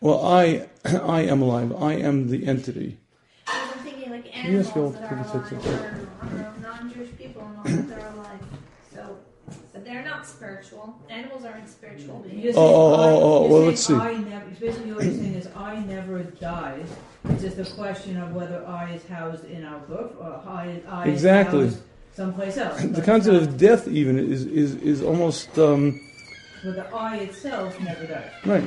[0.01, 1.75] Well, I, I am alive.
[1.81, 2.97] I am the entity.
[3.45, 5.65] Because I'm thinking like animals go that are alive, six, six.
[5.65, 8.39] or, or non-Jewish people and that that are alive.
[8.93, 9.17] So,
[9.73, 10.99] but they're not spiritual.
[11.09, 12.55] Animals aren't spiritual beings.
[12.57, 13.93] Oh, oh, oh, oh, well, you're let's see.
[13.93, 16.87] I never, basically what you're saying is I never dies.
[17.29, 21.07] It's just a question of whether I is housed in our book or I, I
[21.07, 21.65] Exactly.
[21.65, 21.83] is housed
[22.15, 22.81] someplace else.
[22.81, 25.99] The concept it's of death, even, is is is almost um,
[26.63, 28.31] But the I itself never dies.
[28.45, 28.63] right.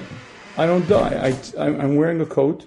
[0.58, 1.36] I don't die.
[1.56, 2.66] I, I'm wearing a coat,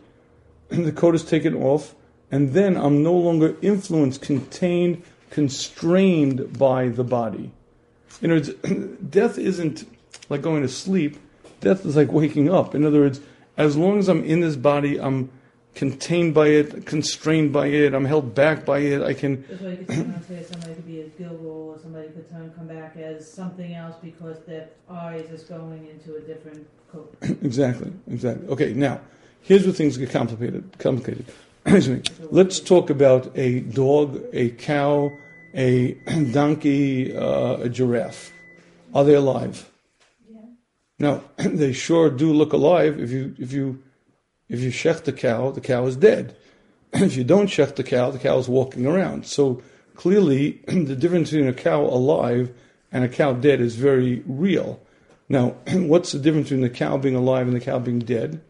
[0.69, 1.93] and the coat is taken off,
[2.31, 7.51] and then I'm no longer influenced, contained, constrained by the body.
[8.21, 9.85] In other words, death isn't
[10.29, 11.17] like going to sleep.
[11.59, 12.73] Death is like waking up.
[12.73, 13.19] In other words,
[13.57, 15.29] as long as I'm in this body, I'm
[15.75, 19.01] contained by it, constrained by it, I'm held back by it.
[19.01, 22.29] I can That's why you could say somebody could be as gilgul or somebody could
[22.29, 26.67] turn, come back as something else because their I is just going into a different
[26.91, 27.15] coat.
[27.21, 28.47] exactly, exactly.
[28.49, 28.99] Okay, now
[29.41, 30.77] here's where things get complicated.
[30.77, 31.25] Complicated.
[31.65, 32.01] Excuse me.
[32.31, 35.11] Let's talk about a dog, a cow,
[35.53, 35.93] a
[36.31, 38.31] donkey, uh, a giraffe.
[38.93, 39.69] Are they alive?
[40.29, 40.41] Yeah.
[40.99, 42.99] Now they sure do look alive.
[42.99, 43.81] If you if you
[44.51, 46.35] if you shecht the cow, the cow is dead.
[46.93, 49.25] if you don't shecht the cow, the cow is walking around.
[49.25, 49.63] So
[49.95, 52.53] clearly, the difference between a cow alive
[52.91, 54.81] and a cow dead is very real.
[55.29, 58.41] Now, what's the difference between the cow being alive and the cow being dead?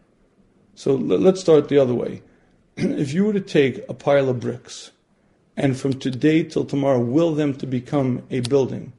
[0.73, 2.23] So let's start the other way.
[2.77, 4.89] if you were to take a pile of bricks
[5.55, 8.93] and from today till tomorrow will them to become a building,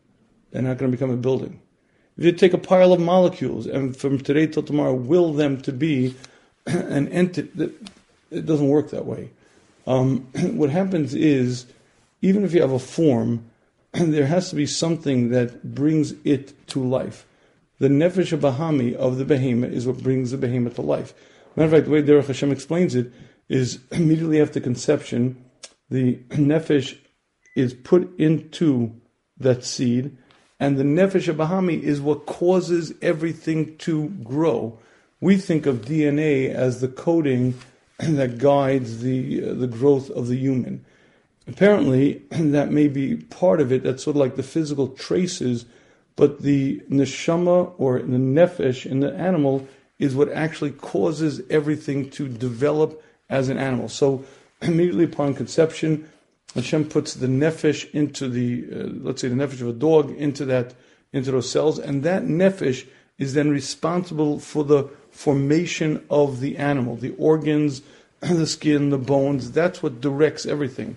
[0.52, 1.60] they're not going to become a building.
[2.16, 5.72] If you take a pile of molecules and from today till tomorrow will them to
[5.72, 6.14] be
[6.66, 7.72] an entity,
[8.30, 9.30] it doesn't work that way.
[9.86, 10.20] Um,
[10.56, 11.66] what happens is,
[12.20, 13.50] even if you have a form,
[13.92, 17.26] there has to be something that brings it to life.
[17.78, 21.14] The nefesh bahami of the behemoth is what brings the behemoth to life.
[21.56, 23.12] Matter of fact, the way Derech Hashem explains it
[23.48, 25.44] is immediately after conception,
[25.90, 26.96] the nefesh
[27.54, 28.94] is put into
[29.36, 30.16] that seed,
[30.60, 34.78] and the nefesh bahami is what causes everything to grow.
[35.22, 37.54] We think of DNA as the coding
[37.98, 40.84] that guides the uh, the growth of the human.
[41.46, 43.84] Apparently, that may be part of it.
[43.84, 45.64] That's sort of like the physical traces,
[46.16, 49.68] but the neshama or the nefesh in the animal
[50.00, 53.88] is what actually causes everything to develop as an animal.
[53.88, 54.24] So
[54.60, 56.10] immediately upon conception,
[56.56, 60.44] Hashem puts the nefesh into the, uh, let's say, the nefesh of a dog into
[60.46, 60.74] that,
[61.12, 66.96] into those cells, and that nefesh is then responsible for the formation of the animal,
[66.96, 67.82] the organs,
[68.20, 69.52] the skin, the bones.
[69.52, 70.96] That's what directs everything.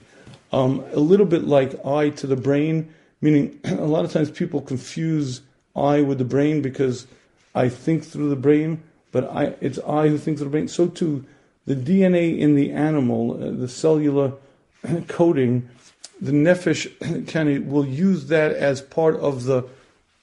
[0.51, 4.61] Um, a little bit like eye to the brain, meaning a lot of times people
[4.61, 5.41] confuse
[5.75, 7.07] eye with the brain because
[7.53, 10.67] I think through the brain, but I, it's I who thinks through the brain.
[10.67, 11.25] So too,
[11.65, 14.33] the DNA in the animal, uh, the cellular
[15.07, 15.69] coding,
[16.21, 19.63] the nefesh kind of will use that as part of the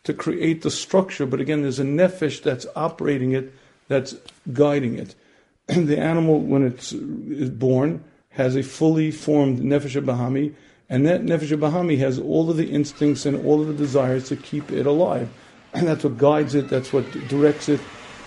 [0.05, 1.27] to create the structure.
[1.27, 3.53] But again, there's a nefesh that's operating it,
[3.93, 4.17] that's
[4.53, 5.15] guiding it.
[5.67, 10.55] the animal, when it's is born, has a fully formed nefesh bahami,
[10.89, 14.37] and that nefesh bahami has all of the instincts and all of the desires to
[14.37, 15.29] keep it alive.
[15.75, 17.81] And that's what guides it, that's what directs it.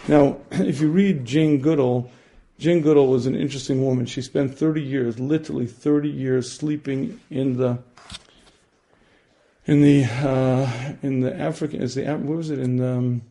[0.07, 2.09] Now, if you read Jane Goodall,
[2.57, 4.07] Jane Goodall was an interesting woman.
[4.07, 7.79] She spent 30 years, literally 30 years, sleeping in the
[9.67, 11.81] in the uh, in the African.
[11.81, 13.21] Is the what was it in the um,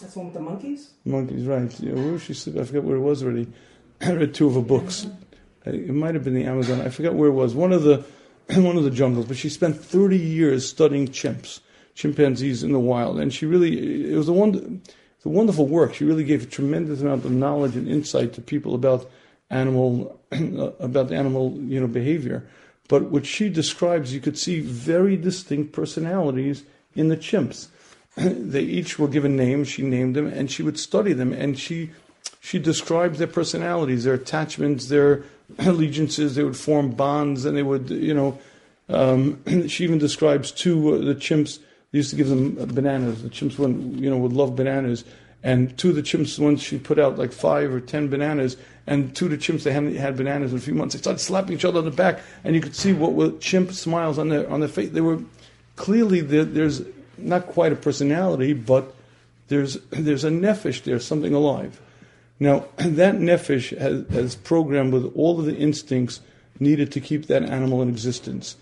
[0.00, 0.90] That's the one with the monkeys?
[1.04, 1.46] monkeys?
[1.46, 1.80] Right.
[1.80, 2.60] Yeah, where was she sleeping?
[2.60, 3.46] I forgot where it was already.
[4.00, 5.06] I read two of her books.
[5.64, 6.80] It might have been the Amazon.
[6.80, 7.54] I forgot where it was.
[7.54, 8.04] One of the
[8.54, 9.26] one of the jungles.
[9.26, 11.60] But she spent 30 years studying chimps,
[11.94, 14.82] chimpanzees in the wild, and she really it was a one
[15.26, 15.94] a wonderful work.
[15.94, 19.10] She really gave a tremendous amount of knowledge and insight to people about
[19.50, 22.48] animal uh, about animal you know behavior.
[22.88, 26.62] But what she describes, you could see very distinct personalities
[26.94, 27.66] in the chimps.
[28.50, 29.68] they each were given names.
[29.68, 31.90] She named them, and she would study them, and she
[32.40, 35.24] she describes their personalities, their attachments, their
[35.58, 36.34] allegiances.
[36.34, 38.38] They would form bonds, and they would you know.
[38.88, 41.58] Um, she even describes two uh, the chimps
[41.92, 43.22] they used to give them bananas.
[43.22, 45.04] The chimps, would, you know, would love bananas.
[45.42, 49.14] And two of the chimps, once she put out like five or ten bananas, and
[49.14, 50.94] two of the chimps, they hadn't had bananas in a few months.
[50.94, 53.72] They started slapping each other on the back, and you could see what were chimp
[53.72, 54.90] smiles on their on their face.
[54.90, 55.20] They were
[55.76, 56.82] clearly there, there's
[57.18, 58.94] not quite a personality, but
[59.48, 61.80] there's there's a nefesh there, something alive.
[62.38, 66.20] Now that nefesh has, has programmed with all of the instincts
[66.58, 68.56] needed to keep that animal in existence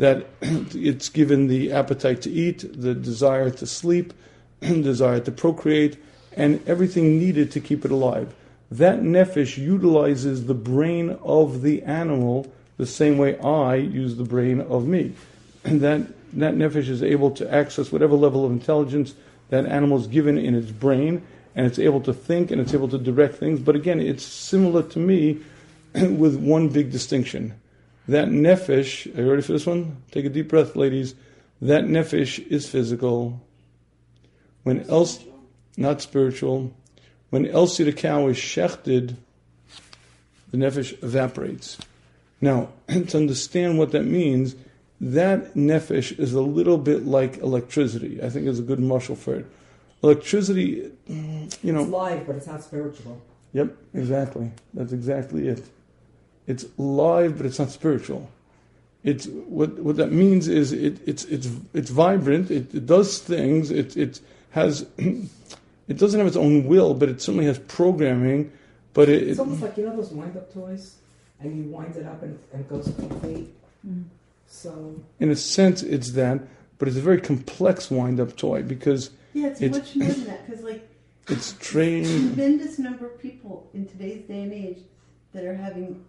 [0.00, 4.14] that it's given the appetite to eat, the desire to sleep,
[4.60, 5.98] desire to procreate,
[6.32, 8.34] and everything needed to keep it alive.
[8.70, 14.60] That nefesh utilizes the brain of the animal the same way I use the brain
[14.62, 15.12] of me.
[15.64, 19.14] And that, that nefesh is able to access whatever level of intelligence
[19.48, 22.88] that animal is given in its brain, and it's able to think and it's able
[22.88, 23.60] to direct things.
[23.60, 25.40] But again, it's similar to me
[25.94, 27.54] with one big distinction
[28.10, 30.02] that nefesh, are you ready for this one?
[30.10, 31.14] Take a deep breath, ladies.
[31.62, 33.40] That nefesh is physical.
[34.64, 35.22] When else,
[35.76, 36.74] not spiritual.
[37.30, 39.14] When Elsie the cow is shechted,
[40.50, 41.78] the nefesh evaporates.
[42.40, 44.56] Now, to understand what that means,
[45.00, 48.22] that nefesh is a little bit like electricity.
[48.22, 49.46] I think is a good mashal for it.
[50.02, 51.82] Electricity, you know.
[51.82, 53.20] It's live, but it's not spiritual.
[53.52, 54.50] Yep, exactly.
[54.74, 55.62] That's exactly it.
[56.46, 58.30] It's live, but it's not spiritual.
[59.02, 62.50] It's what what that means is it, it's it's it's vibrant.
[62.50, 63.70] It, it does things.
[63.70, 68.52] It it has it doesn't have its own will, but it certainly has programming.
[68.92, 70.96] But it, It's almost like you know those wind up toys,
[71.40, 73.54] and you wind it up and, and it goes complete.
[73.86, 74.04] Mm.
[74.52, 76.40] So in a sense, it's that,
[76.78, 80.46] but it's a very complex wind-up toy because Yeah, it's, It's- much more than that
[80.46, 80.86] because, like,
[81.28, 82.06] It's trained.
[82.34, 84.78] tremendous number of people in today's day and age
[85.32, 86.04] that are having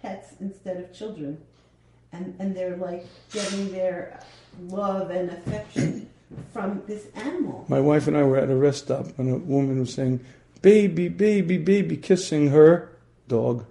[0.00, 1.36] pets instead of children,
[2.12, 4.18] and and they're like getting their
[4.68, 6.08] love and affection
[6.54, 7.66] from this animal.
[7.68, 10.20] My wife and I were at a rest stop, and a woman was saying,
[10.62, 12.88] "Baby, baby, baby," kissing her
[13.28, 13.64] dog.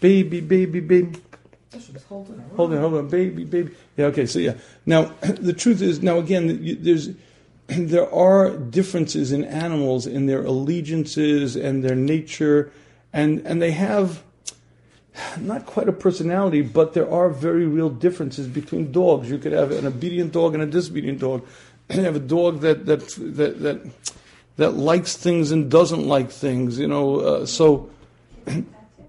[0.00, 1.20] Baby, baby, baby.
[2.56, 3.74] Hold on, hold on, baby, baby.
[3.96, 4.26] Yeah, okay.
[4.26, 4.54] So yeah.
[4.86, 7.10] Now the truth is, now again, there's
[7.66, 12.72] there are differences in animals in their allegiances and their nature,
[13.12, 14.22] and and they have
[15.40, 19.30] not quite a personality, but there are very real differences between dogs.
[19.30, 21.46] You could have an obedient dog and a disobedient dog.
[21.90, 23.00] You have a dog that that
[23.36, 23.90] that that
[24.56, 26.78] that likes things and doesn't like things.
[26.78, 27.88] You know, uh, so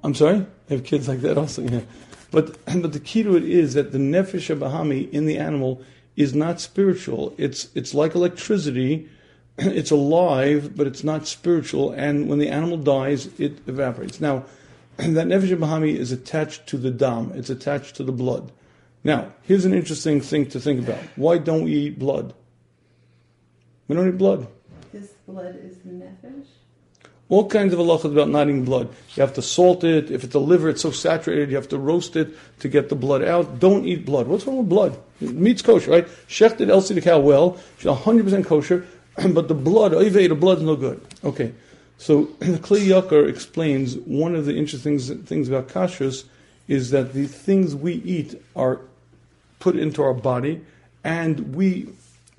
[0.01, 0.45] I'm sorry.
[0.69, 1.61] I have kids like that also.
[1.63, 1.81] Yeah,
[2.31, 5.81] but but the key to it is that the nefesh bahami in the animal
[6.15, 7.33] is not spiritual.
[7.37, 9.09] It's it's like electricity.
[9.61, 11.91] It's alive, but it's not spiritual.
[11.91, 14.21] And when the animal dies, it evaporates.
[14.21, 14.45] Now,
[14.97, 17.33] that nefesh bahami is attached to the dam.
[17.35, 18.53] It's attached to the blood.
[19.03, 20.99] Now, here's an interesting thing to think about.
[21.15, 22.33] Why don't we eat blood?
[23.87, 24.47] We don't eat blood.
[24.91, 26.45] This blood is the nefesh.
[27.29, 28.89] All kinds of halachas about not eating blood.
[29.15, 30.09] You have to salt it.
[30.09, 32.95] If it's a liver, it's so saturated, you have to roast it to get the
[32.95, 33.59] blood out.
[33.59, 34.27] Don't eat blood.
[34.27, 34.97] What's wrong with blood?
[35.21, 36.07] Meat's kosher, right?
[36.27, 37.59] Shechted Elsie the cow well.
[37.77, 38.87] She's 100% kosher.
[39.33, 41.05] But the blood, oive, the blood's no good.
[41.23, 41.53] Okay.
[41.97, 46.23] So Kli Yakar explains one of the interesting things about kashrus
[46.67, 48.79] is that the things we eat are
[49.59, 50.61] put into our body
[51.03, 51.89] and we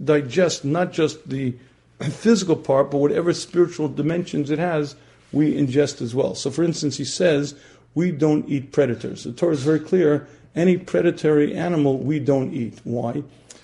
[0.03, 1.55] digest not just the
[2.11, 4.97] physical part, but whatever spiritual dimensions it has,
[5.33, 6.35] we ingest as well.
[6.35, 7.55] So, for instance, he says
[7.95, 9.25] we don't eat predators.
[9.25, 12.81] The Torah is very clear any predatory animal we don't eat.
[12.85, 13.23] Why?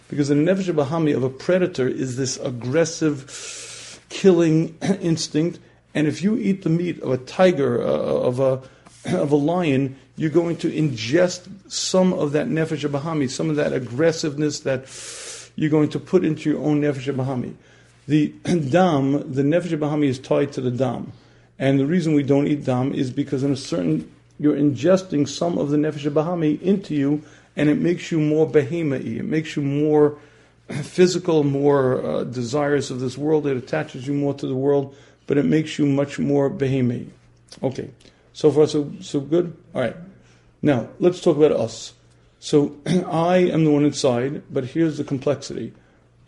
[0.09, 5.59] Because the nefesh bahami of a predator is this aggressive, killing instinct.
[5.95, 8.63] And if you eat the meat of a tiger, uh, of a
[9.17, 13.73] of a lion, you're going to ingest some of that nefesh bahami, some of that
[13.73, 14.87] aggressiveness that
[15.57, 17.55] you're going to put into your own nefesh bahami.
[18.07, 21.13] The dam, the nefesh bahami is tied to the dam.
[21.59, 25.59] And the reason we don't eat dam is because in a certain, you're ingesting some
[25.59, 27.23] of the nefesh bahami into you,
[27.57, 30.19] and it makes you more behemoth It makes you more
[30.69, 33.47] physical, more uh, desirous of this world.
[33.47, 34.95] It attaches you more to the world,
[35.27, 37.09] but it makes you much more behemoth
[37.63, 37.91] Okay,
[38.33, 39.57] so far so so good.
[39.75, 39.97] All right,
[40.63, 41.95] now let's talk about us.
[42.39, 45.73] So I am the one inside, but here's the complexity.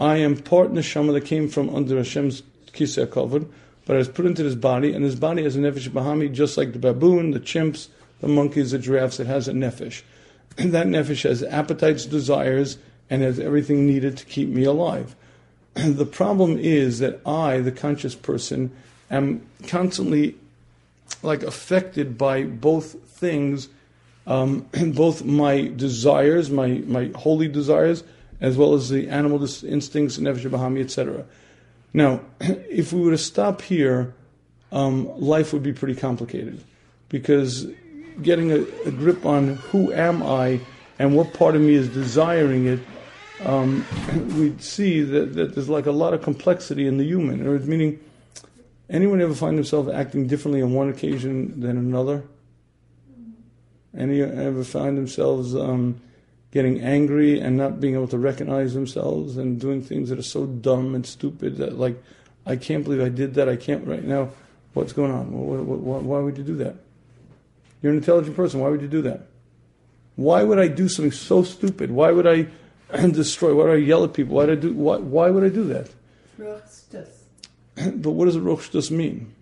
[0.00, 3.48] I am part neshama that came from under Hashem's kiseh hakavod,
[3.84, 6.56] but I was put into this body, and this body has a nefesh bahami, just
[6.56, 7.88] like the baboon, the chimps,
[8.20, 9.18] the monkeys, the giraffes.
[9.18, 10.02] It has a nefesh.
[10.58, 15.14] And that nefesh has appetites, desires, and has everything needed to keep me alive.
[15.74, 18.72] the problem is that I, the conscious person,
[19.10, 20.36] am constantly
[21.22, 23.68] like affected by both things,
[24.26, 28.04] um, both my desires, my, my holy desires,
[28.40, 31.24] as well as the animal instincts, nefesh bahami, etc.
[31.92, 34.14] Now, if we were to stop here,
[34.70, 36.62] um, life would be pretty complicated
[37.08, 37.66] because
[38.22, 40.60] getting a, a, grip on who am I
[40.98, 42.80] and what part of me is desiring it,
[43.44, 43.84] um,
[44.38, 47.46] we'd see that, that there's like a lot of complexity in the human.
[47.46, 47.98] Or meaning,
[48.90, 52.24] anyone ever find themselves acting differently on one occasion than another?
[53.96, 56.00] Any ever find themselves um,
[56.50, 60.46] getting angry and not being able to recognize themselves and doing things that are so
[60.46, 62.02] dumb and stupid that like
[62.46, 63.48] I can't believe I did that.
[63.48, 64.30] I can't right now.
[64.72, 65.32] What's going on?
[65.32, 66.76] Why, why, why would you do that?
[67.82, 68.60] You're an intelligent person.
[68.60, 69.26] Why would you do that?
[70.16, 71.90] Why would I do something so stupid?
[71.90, 72.46] Why would I
[73.10, 73.54] destroy?
[73.54, 74.36] Why would I yell at people?
[74.36, 74.72] Why would I do?
[74.72, 75.90] Why, why would I do that?
[77.76, 79.34] but what does a rochstus mean?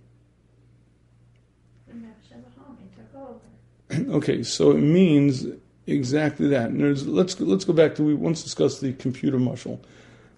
[4.09, 5.47] okay, so it means
[5.87, 6.71] exactly that.
[6.71, 9.81] And let's let's go back to we once discussed the computer muscle.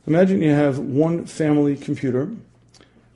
[0.07, 2.31] Imagine you have one family computer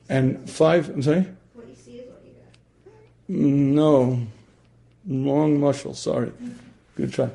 [0.09, 0.89] and five.
[0.89, 1.27] I'm sorry.
[1.53, 3.35] What you see is what you get.
[3.35, 4.27] No,
[5.07, 5.93] wrong muscle.
[5.93, 6.31] Sorry.
[6.95, 7.29] Good try.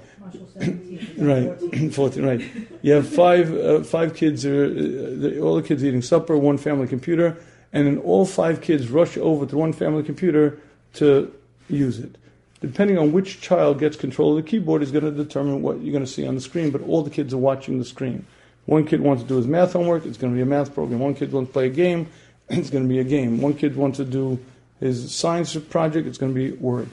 [1.19, 1.59] right,
[1.93, 2.43] 14, right.
[2.83, 4.45] You have five uh, five kids.
[4.45, 6.37] Are, uh, all the kids eating supper.
[6.37, 7.37] One family computer,
[7.73, 10.61] and then all five kids rush over to one family computer
[10.95, 11.33] to
[11.69, 12.17] use it
[12.61, 15.93] depending on which child gets control of the keyboard is going to determine what you're
[15.93, 18.27] going to see on the screen, but all the kids are watching the screen.
[18.67, 21.01] One kid wants to do his math homework, it's going to be a math program.
[21.01, 22.09] One kid wants to play a game,
[22.49, 23.41] it's going to be a game.
[23.41, 24.39] One kid wants to do
[24.81, 26.89] his science project, it's going to be Word.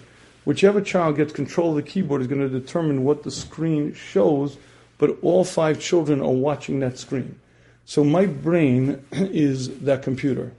[0.45, 4.57] Whichever child gets control of the keyboard is going to determine what the screen shows,
[4.99, 7.39] but all five children are watching that screen.
[7.85, 10.51] So my brain is that computer.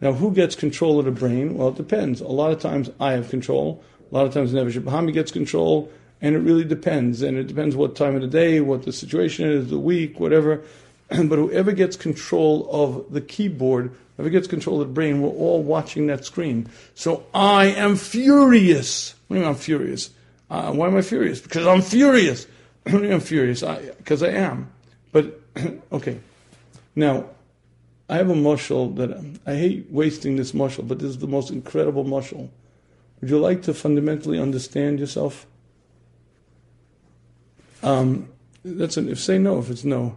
[0.00, 1.56] Now, who gets control of the brain?
[1.56, 2.20] Well, it depends.
[2.20, 3.82] A lot of times I have control.
[4.10, 5.90] A lot of times Nefesh Bahami gets control,
[6.20, 7.22] and it really depends.
[7.22, 10.62] And it depends what time of the day, what the situation is, the week, whatever.
[11.08, 15.62] but whoever gets control of the keyboard, whoever gets control of the brain, we're all
[15.62, 16.68] watching that screen.
[16.94, 19.14] So I am furious.
[19.26, 20.10] What do you mean I'm furious?
[20.50, 21.40] Uh, why am I furious?
[21.40, 22.46] Because I'm furious.
[22.86, 23.62] I'm furious.
[23.62, 24.70] Because I, I am.
[25.12, 25.40] But,
[25.92, 26.18] okay.
[26.96, 27.26] Now,
[28.08, 31.50] I have a mashal that I hate wasting this mashal, but this is the most
[31.50, 32.48] incredible mashal.
[33.20, 35.46] Would you like to fundamentally understand yourself?
[37.82, 38.28] Um,
[38.64, 39.18] that's an if.
[39.18, 40.16] Say no if it's no.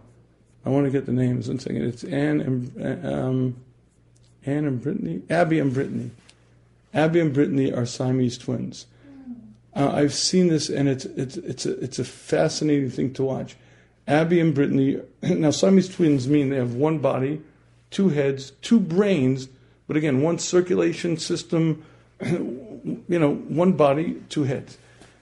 [0.64, 1.48] I want to get the names.
[1.48, 1.82] One second.
[1.82, 3.56] It's Anne and um,
[4.46, 5.22] Anne and Brittany.
[5.30, 6.10] Abby and Brittany.
[6.94, 8.86] Abby and Brittany are Siamese twins.
[9.74, 13.56] Uh, I've seen this, and it's it's it's a it's a fascinating thing to watch.
[14.06, 15.00] Abby and Brittany.
[15.22, 17.40] Now, Siamese twins mean they have one body,
[17.90, 19.48] two heads, two brains,
[19.86, 21.84] but again, one circulation system.
[22.84, 24.78] You know, one body, two heads.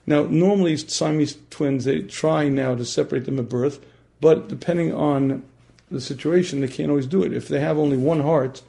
[0.07, 3.79] Now, normally Siamese twins they try now to separate them at birth,
[4.19, 5.43] but depending on
[5.89, 7.33] the situation, they can't always do it.
[7.33, 8.61] If they have only one heart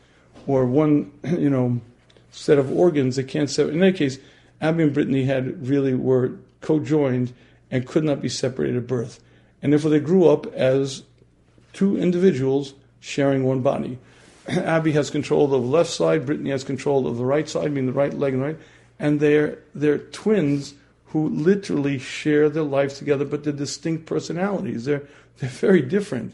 [0.46, 1.80] or one, you know,
[2.30, 3.74] set of organs, they can't separate.
[3.74, 4.18] In that case
[4.60, 7.32] Abby and Brittany had really were co-joined
[7.70, 9.20] and could not be separated at birth,
[9.60, 11.02] and therefore they grew up as
[11.72, 13.98] two individuals sharing one body.
[14.48, 17.86] Abby has control of the left side, Brittany has control of the right side, meaning
[17.86, 18.58] the right leg and right,
[19.02, 20.74] and they're they're twins
[21.06, 24.86] who literally share their lives together, but they're distinct personalities.
[24.86, 25.02] They're
[25.38, 26.32] they're very different.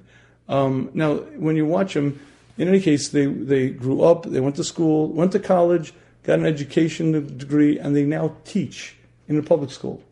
[0.49, 2.21] Um, now, when you watch them,
[2.59, 6.39] in any case, they they grew up, they went to school, went to college, got
[6.39, 8.97] an education degree, and they now teach
[9.27, 10.03] in a public school.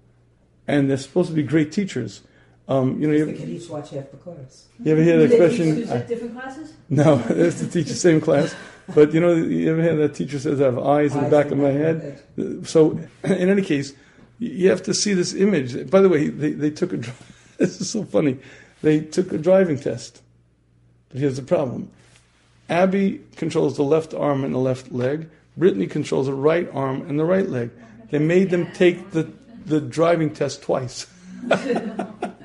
[0.66, 2.22] And they're supposed to be great teachers.
[2.68, 4.66] Um, you know, you they can each watch half the class.
[4.82, 5.76] You ever hear that question?
[5.76, 6.74] Two different classes?
[6.88, 8.56] No, it's to teach the same class.
[8.92, 11.52] But you know, you ever hear that teacher says, "I have eyes in the back
[11.52, 12.22] of my head"?
[12.64, 13.94] So, in any case,
[14.38, 15.88] you have to see this image.
[15.90, 17.00] By the way, they, they took a.
[17.58, 18.36] This is so funny.
[18.82, 20.20] They took a driving test.
[21.08, 21.90] But here's the problem:
[22.68, 25.30] Abby controls the left arm and the left leg.
[25.56, 27.70] Brittany controls the right arm and the right leg.
[28.10, 29.32] They made them take the,
[29.64, 31.06] the driving test twice.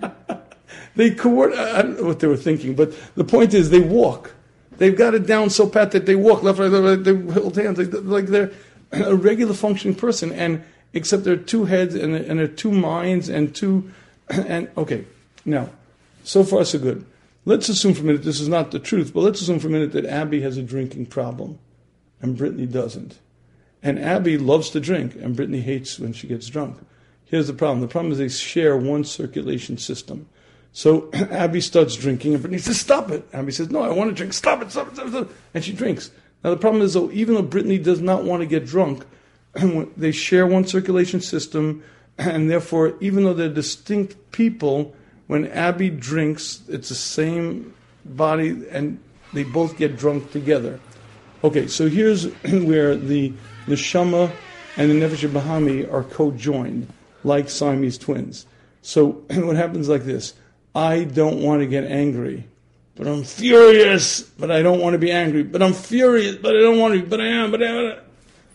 [0.96, 1.66] they coordinate.
[1.66, 4.34] I don't know what they were thinking, but the point is they walk.
[4.78, 7.04] They've got it down so pat that they walk left, right, left, right.
[7.04, 8.52] They hold hands like they're
[8.92, 10.64] a regular functioning person, and
[10.94, 13.92] except there are two heads and, and there are two minds and two.
[14.30, 15.06] And okay,
[15.44, 15.70] now,
[16.24, 17.06] so far so good.
[17.44, 19.72] Let's assume for a minute this is not the truth, but let's assume for a
[19.72, 21.60] minute that Abby has a drinking problem
[22.22, 23.20] and Brittany doesn't.
[23.84, 26.78] And Abby loves to drink, and Brittany hates when she gets drunk.
[27.26, 27.82] Here's the problem.
[27.82, 30.28] The problem is they share one circulation system.
[30.74, 33.28] So Abby starts drinking, and Brittany says, Stop it.
[33.34, 34.34] Abby says, No, I want to drink.
[34.34, 35.12] Stop it, stop it, stop it.
[35.12, 35.36] Stop it.
[35.54, 36.12] And she drinks.
[36.44, 39.06] Now, the problem is, though, even though Brittany does not want to get drunk,
[39.98, 41.84] they share one circulation system,
[42.18, 44.96] and therefore, even though they're distinct people,
[45.28, 49.00] when Abby drinks, it's the same body, and
[49.34, 50.80] they both get drunk together.
[51.44, 53.34] Okay, so here's where the
[53.66, 54.32] neshama
[54.78, 56.88] and the nefesh bahami are co-joined,
[57.24, 58.46] like Siamese twins.
[58.82, 60.34] So what happens like this:
[60.74, 62.48] I don't want to get angry,
[62.96, 64.22] but I'm furious.
[64.22, 66.36] But I don't want to be angry, but I'm furious.
[66.36, 67.06] But I don't want to.
[67.06, 67.52] But I am.
[67.52, 67.98] But I am.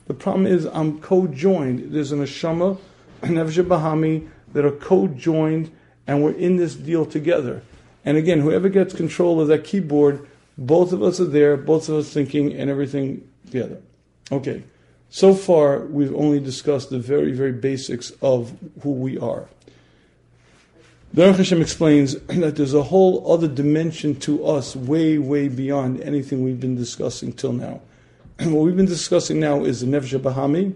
[0.06, 1.92] The problem is I'm co-joined.
[1.92, 2.78] There's a neshama
[3.22, 5.70] and nefesh bahami that are co-joined,
[6.06, 7.62] and we're in this deal together.
[8.04, 10.26] And again, whoever gets control of that keyboard
[10.58, 13.80] both of us are there, both of us thinking, and everything together.
[14.32, 14.62] Okay.
[15.10, 19.48] So far, we've only discussed the very, very basics of who we are.
[21.16, 26.44] Derech Hashem explains that there's a whole other dimension to us, way, way beyond anything
[26.44, 27.80] we've been discussing till now.
[28.38, 30.74] And what we've been discussing now is the Nefesh Bahami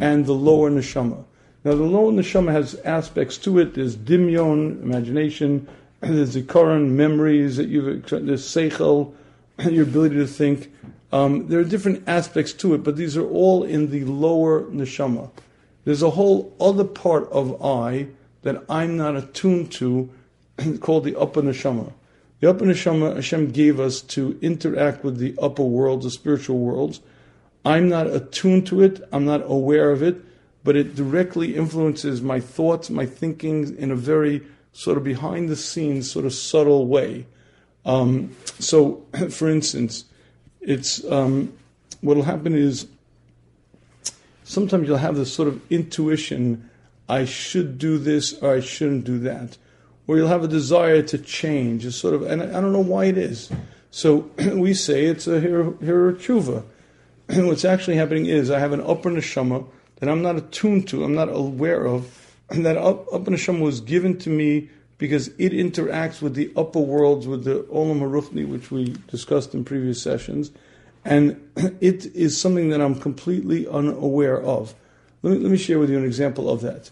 [0.00, 1.24] and the lower Neshama.
[1.64, 3.74] Now, the lower Neshama has aspects to it.
[3.74, 5.66] There's dimyon, imagination.
[6.00, 8.06] There's the zikaron, memories that you've.
[8.08, 9.12] There's seichel,
[9.58, 10.72] your ability to think.
[11.10, 15.32] Um, there are different aspects to it, but these are all in the lower neshama.
[15.84, 18.06] There's a whole other part of I
[18.42, 20.10] that I'm not attuned to,
[20.80, 21.92] called the upper neshama.
[22.40, 27.00] The upper neshama Hashem gave us to interact with the upper worlds, the spiritual worlds.
[27.64, 29.06] I'm not attuned to it.
[29.12, 30.16] I'm not aware of it,
[30.64, 35.56] but it directly influences my thoughts, my thinking in a very sort of behind the
[35.56, 37.26] scenes, sort of subtle way.
[37.84, 40.06] Um, so, for instance,
[40.60, 41.52] it's um,
[42.00, 42.86] what will happen is
[44.44, 46.69] sometimes you'll have this sort of intuition
[47.10, 49.58] I should do this or I shouldn't do that.
[50.06, 51.84] Or you'll have a desire to change.
[51.84, 53.50] It's sort of, and I don't know why it is,
[53.90, 56.62] So we say it's a hir tshuva.
[57.26, 61.14] What's actually happening is I have an upper neshama that I'm not attuned to, I'm
[61.14, 66.34] not aware of, and that upper neshama was given to me because it interacts with
[66.34, 70.52] the upper worlds, with the olam haruchni, which we discussed in previous sessions,
[71.04, 71.40] and
[71.80, 74.74] it is something that I'm completely unaware of.
[75.22, 76.90] Let me, let me share with you an example of that.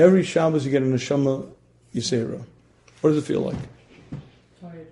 [0.00, 1.46] Every Shabbos you get a neshama
[1.94, 2.42] yisera.
[3.02, 3.56] What does it feel like?
[4.58, 4.86] Tired.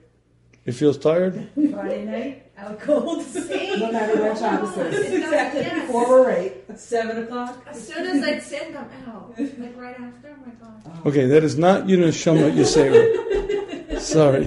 [0.66, 1.48] It feels tired.
[1.54, 3.24] Friday night, out cold.
[3.24, 3.74] See?
[3.80, 5.12] No matter what Shabbos is.
[5.14, 5.60] Exactly.
[5.62, 5.90] Yes.
[5.90, 6.56] Four or eight.
[6.76, 7.64] Seven o'clock.
[7.66, 11.00] As soon as I'd send them out, like right after, oh my god.
[11.04, 11.08] Oh.
[11.08, 13.98] Okay, that is not your neshama yisera.
[13.98, 14.44] Sorry.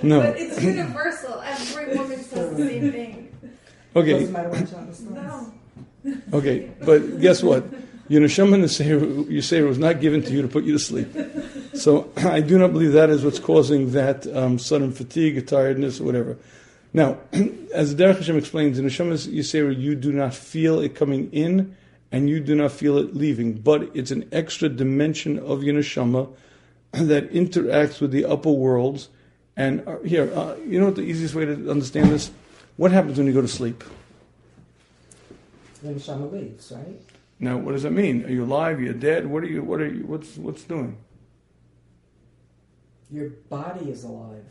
[0.00, 0.20] No.
[0.20, 1.40] But it's universal.
[1.40, 3.36] Every woman says the same thing.
[3.96, 5.50] Okay, Doesn't matter when Shabbos starts.
[6.04, 6.38] No.
[6.38, 7.64] okay, but guess what?
[8.08, 11.08] Your neshama yisera was not given to you to put you to sleep.
[11.74, 16.04] So I do not believe that is what's causing that um, sudden fatigue, tiredness, or
[16.04, 16.36] whatever.
[16.92, 17.18] Now,
[17.74, 21.76] as the Derech Hashem explains, in Neshama Yisera, you do not feel it coming in
[22.10, 26.28] and you do not feel it leaving, but it's an extra dimension of your Neshama
[26.92, 29.08] that interacts with the upper worlds.
[29.56, 32.30] And uh, here, uh, you know what the easiest way to understand this?
[32.76, 33.84] What happens when you go to sleep?
[35.82, 37.00] Then Shama leaves, right?
[37.42, 38.24] Now, what does that mean?
[38.24, 38.78] Are you alive?
[38.78, 39.26] Are you dead?
[39.26, 39.64] What are you?
[39.64, 40.06] What are you?
[40.06, 40.96] What's what's doing?
[43.10, 44.44] Your body is alive.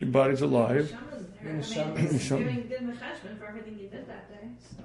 [0.00, 0.90] Your body's alive.
[0.90, 1.44] Shama's there.
[1.44, 4.48] Yeah, I mean, Shama- it's Shama- giving good mechashman for everything you did that day.
[4.76, 4.82] So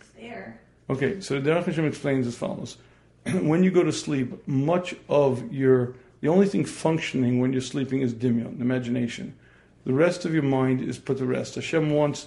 [0.00, 0.60] it's there.
[0.90, 2.76] Okay, so the Derech Hashem explains as follows:
[3.32, 8.00] When you go to sleep, much of your the only thing functioning when you're sleeping
[8.00, 9.36] is dimyon, imagination.
[9.84, 11.54] The rest of your mind is put to rest.
[11.54, 12.26] Hashem wants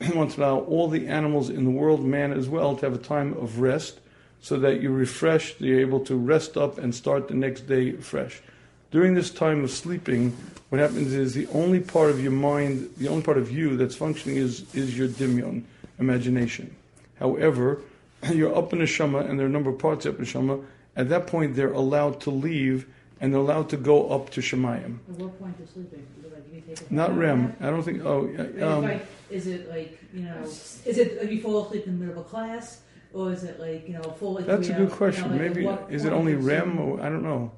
[0.14, 2.98] wants to allow all the animals in the world, man as well, to have a
[2.98, 4.00] time of rest,
[4.40, 8.42] so that you refresh, you're able to rest up and start the next day fresh.
[8.90, 10.36] During this time of sleeping,
[10.68, 13.96] what happens is the only part of your mind, the only part of you that's
[13.96, 15.62] functioning is is your dimyon,
[15.98, 16.74] imagination.
[17.18, 17.80] However,
[18.32, 20.60] you're up in the shama, and there are a number of parts up in shama.
[20.96, 22.86] At that point, they're allowed to leave,
[23.20, 24.98] and they're allowed to go up to Shamayim.
[25.08, 26.06] At what point is sleeping?
[26.22, 27.18] Like you take a Not nap?
[27.18, 27.56] REM.
[27.60, 28.04] I don't think.
[28.04, 30.42] Oh, Is, um, like, is it like you know?
[30.42, 32.80] Is it like you fall asleep in the middle of a class,
[33.12, 34.34] or is it like you know full?
[34.34, 35.22] Like, that's a three good hours, you question.
[35.30, 36.78] know, like, at Maybe what is it only is REM?
[36.78, 37.52] Or, I don't know.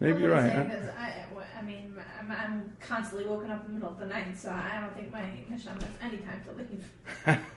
[0.00, 0.52] Maybe you're right.
[0.52, 1.14] I'm I- I,
[1.58, 4.80] I mean, I'm, I'm constantly woken up in the middle of the night, so I
[4.80, 5.20] don't think my
[5.50, 7.40] neshama has any time to leave.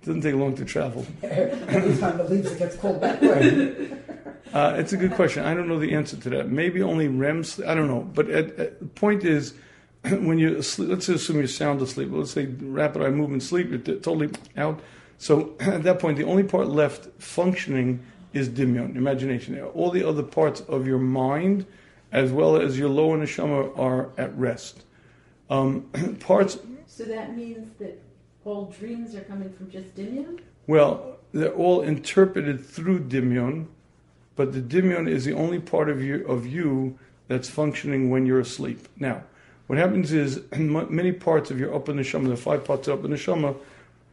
[0.00, 1.04] It doesn't take long to travel.
[1.24, 4.00] Every time it leaves, it gets pulled backward.
[4.52, 5.44] Uh, it's a good question.
[5.44, 6.48] I don't know the answer to that.
[6.48, 7.68] Maybe only REM sleep.
[7.68, 8.00] I don't know.
[8.00, 9.54] But at, at, the point is,
[10.02, 12.08] when you asleep, let's assume you're sound asleep.
[12.10, 14.80] Let's say rapid eye movement sleep, you're t- totally out.
[15.18, 18.00] So at that point, the only part left functioning
[18.32, 19.60] is dimyon, imagination.
[19.60, 21.66] All the other parts of your mind,
[22.12, 24.84] as well as your lower neshama, are at rest.
[25.50, 25.82] Um,
[26.20, 28.00] parts So that means that
[28.44, 30.40] all dreams are coming from just Dimyon?
[30.66, 33.66] Well, they're all interpreted through Dimyon,
[34.38, 38.38] but the Dimyon is the only part of you, of you that's functioning when you're
[38.38, 38.86] asleep.
[38.96, 39.24] Now,
[39.66, 43.56] what happens is many parts of your upper neshama, the five parts of upper neshama,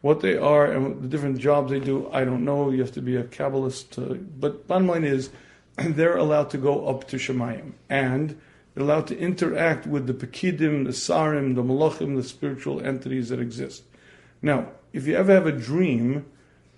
[0.00, 2.70] what they are and the different jobs they do, I don't know.
[2.70, 3.90] You have to be a Kabbalist.
[3.90, 5.30] To, but bottom line is,
[5.76, 7.74] they're allowed to go up to Shamayim.
[7.88, 8.36] And
[8.74, 13.38] they're allowed to interact with the Pekidim, the Sarim, the Malachim, the spiritual entities that
[13.38, 13.84] exist.
[14.42, 16.26] Now, if you ever have a dream,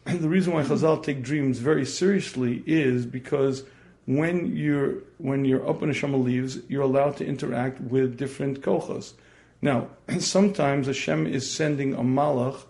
[0.21, 3.65] the reason why Chazal take dreams very seriously is because
[4.07, 9.13] when you're when your upper neshama leaves, you're allowed to interact with different kochas.
[9.61, 9.89] Now,
[10.19, 12.63] sometimes Hashem is sending a malach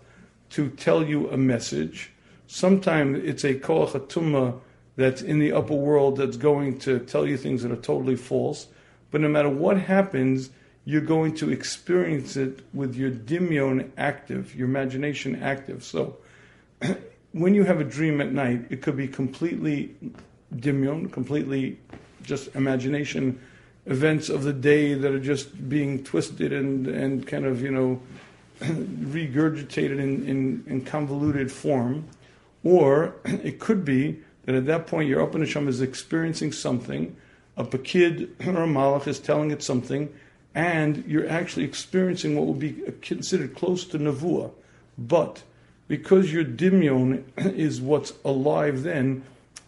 [0.51, 2.11] to tell you a message.
[2.47, 4.59] Sometimes it's a koach
[4.97, 8.67] that's in the upper world that's going to tell you things that are totally false.
[9.11, 10.49] But no matter what happens,
[10.83, 15.85] you're going to experience it with your dimyon active, your imagination active.
[15.85, 16.17] So
[17.31, 19.95] when you have a dream at night, it could be completely
[20.55, 21.77] dimyon, completely
[22.23, 23.39] just imagination,
[23.85, 28.01] events of the day that are just being twisted and, and kind of, you know,
[28.59, 32.05] regurgitated in, in, in convoluted form.
[32.63, 37.15] Or it could be that at that point your Upper Neshama is experiencing something,
[37.55, 40.13] a Pakid or a Malach is telling it something,
[40.55, 44.51] and you're actually experiencing what would be considered close to Nevuah.
[44.97, 45.43] But
[45.89, 49.23] because your Dimyon is what's alive then,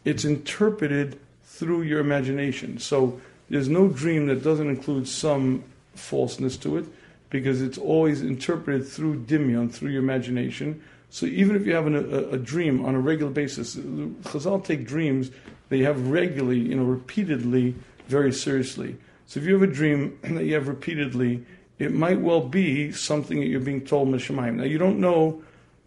[0.06, 2.80] it's interpreted through your imagination.
[2.80, 3.20] So
[3.50, 5.66] there's no dream that doesn't include some
[5.96, 6.86] falseness to it,
[7.30, 10.82] because it's always interpreted through Dimyon, through your imagination.
[11.10, 14.88] So even if you have an, a, a dream on a regular basis, Chazal take
[14.88, 15.32] dreams
[15.70, 17.76] they have regularly, you know, repeatedly,
[18.10, 18.98] very seriously.
[19.26, 21.46] So if you have a dream that you have repeatedly,
[21.80, 24.56] it might well be something that you're being told Mishamayim.
[24.56, 25.42] Now you don't know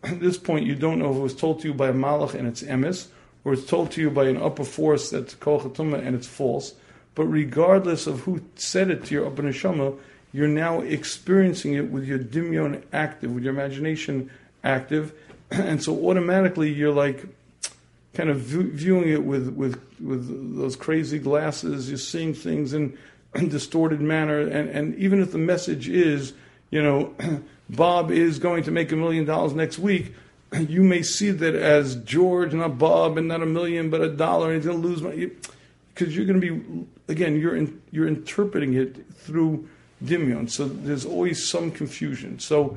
[0.04, 2.34] at this point you don't know if it was told to you by a malach
[2.34, 3.08] and it's emes,
[3.44, 6.74] or it's told to you by an upper force that's kol chatuma and it's false.
[7.14, 9.96] But regardless of who said it to your upper neshama,
[10.32, 14.30] you're now experiencing it with your dimyon active, with your imagination
[14.64, 15.12] active,
[15.50, 17.26] and so automatically you're like
[18.14, 21.88] kind of view, viewing it with, with, with those crazy glasses.
[21.88, 22.96] You're seeing things in
[23.34, 26.32] a distorted manner, and, and even if the message is,
[26.70, 27.14] you know,
[27.70, 30.14] Bob is going to make a million dollars next week,
[30.68, 34.52] you may see that as George, not Bob, and not a million, but a dollar,
[34.52, 35.30] and he's going to lose money.
[35.94, 39.68] Because you're going to be, again, you're, in, you're interpreting it through
[40.04, 40.50] Dimyon.
[40.50, 42.40] So there's always some confusion.
[42.40, 42.76] So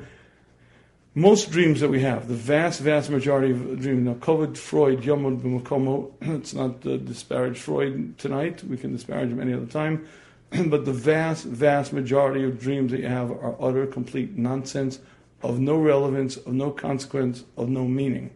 [1.14, 5.40] most dreams that we have, the vast, vast majority of dreams, now kavod Freud, Yomod
[5.40, 10.06] B'Makomo, let's not uh, disparage Freud tonight, we can disparage him any other time,
[10.66, 14.98] but the vast, vast majority of dreams that you have are utter, complete nonsense,
[15.42, 18.30] of no relevance, of no consequence, of no meaning.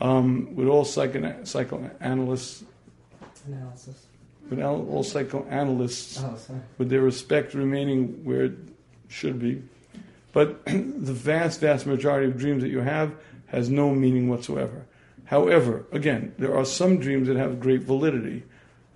[0.00, 2.64] Um, with all psycho- psychoanalysts,
[3.46, 4.06] Analysis.
[4.50, 6.36] with all, all psychoanalysts, Oh,
[6.76, 8.52] with their respect remaining where it
[9.08, 9.62] should be.
[10.32, 13.14] But the vast, vast majority of dreams that you have
[13.46, 14.84] has no meaning whatsoever.
[15.24, 18.44] However, again, there are some dreams that have great validity.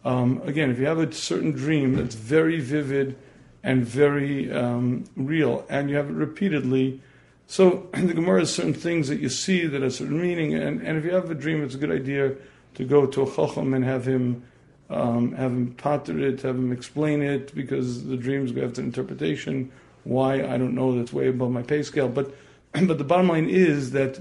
[0.04, 3.16] Um, again, if you have a certain dream that's very vivid
[3.62, 7.00] and very um, real, and you have it repeatedly,
[7.46, 10.98] so the Gemara has certain things that you see that have certain meaning, and, and
[10.98, 12.34] if you have a dream, it's a good idea
[12.74, 14.42] to go to a chacham and have him
[14.90, 19.72] um, have him pater it, have him explain it, because the dreams go after interpretation.
[20.04, 20.96] Why I don't know.
[20.96, 22.08] That's way above my pay scale.
[22.08, 22.34] But
[22.72, 24.20] but the bottom line is that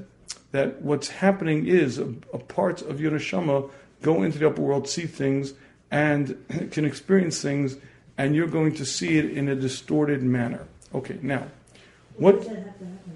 [0.51, 3.69] that what's happening is a, a part of your neshama
[4.01, 5.53] go into the upper world, see things,
[5.91, 7.77] and can experience things,
[8.17, 10.65] and you're going to see it in a distorted manner.
[10.95, 11.47] Okay, now
[12.17, 12.37] what?
[12.37, 13.15] Does that have to happen?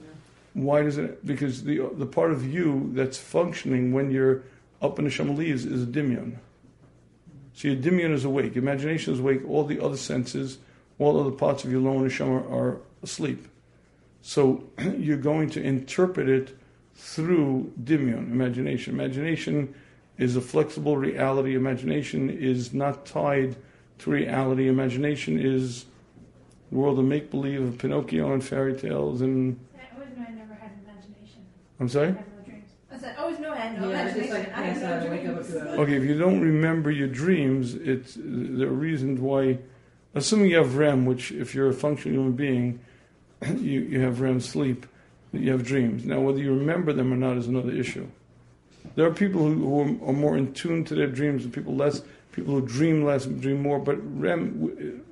[0.54, 1.26] Why does it?
[1.26, 4.44] Because the the part of you that's functioning when you're
[4.82, 6.38] upper neshama leaves is a dimyon.
[7.54, 10.58] So your dimyon is awake, imagination is awake, all the other senses,
[11.00, 13.48] all other parts of your lower neshama are asleep.
[14.22, 14.64] So
[14.98, 16.58] you're going to interpret it
[16.96, 18.94] through dimyon, imagination.
[18.94, 19.74] Imagination
[20.18, 21.56] is a flexible reality.
[21.56, 23.56] Imagination is not tied
[24.00, 24.68] to reality.
[24.68, 25.86] Imagination is
[26.72, 30.32] the world of make believe of Pinocchio and fairy tales and I always knew I
[30.32, 31.46] never had imagination.
[31.80, 32.08] I'm I sorry?
[32.08, 32.70] have no dreams.
[32.92, 34.54] I said, I always knew I had no Yeah, it's just imagination.
[34.54, 35.56] like I have no out and wake up dreams.
[35.56, 35.80] at two hours.
[35.80, 39.60] Okay, if you don't remember your dreams, it's there are reasons why.
[40.18, 42.80] Assuming you have REM, which if you're a functional human being,
[43.58, 44.86] you, you have REM sleep,
[45.34, 46.06] you have dreams.
[46.06, 48.08] Now, whether you remember them or not is another issue.
[48.96, 52.02] There are people who, who are, more in tune to their dreams, and people less.
[52.32, 53.80] People who dream less, dream more.
[53.80, 55.04] But REM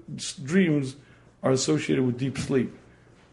[0.43, 0.95] dreams
[1.41, 2.73] are associated with deep sleep.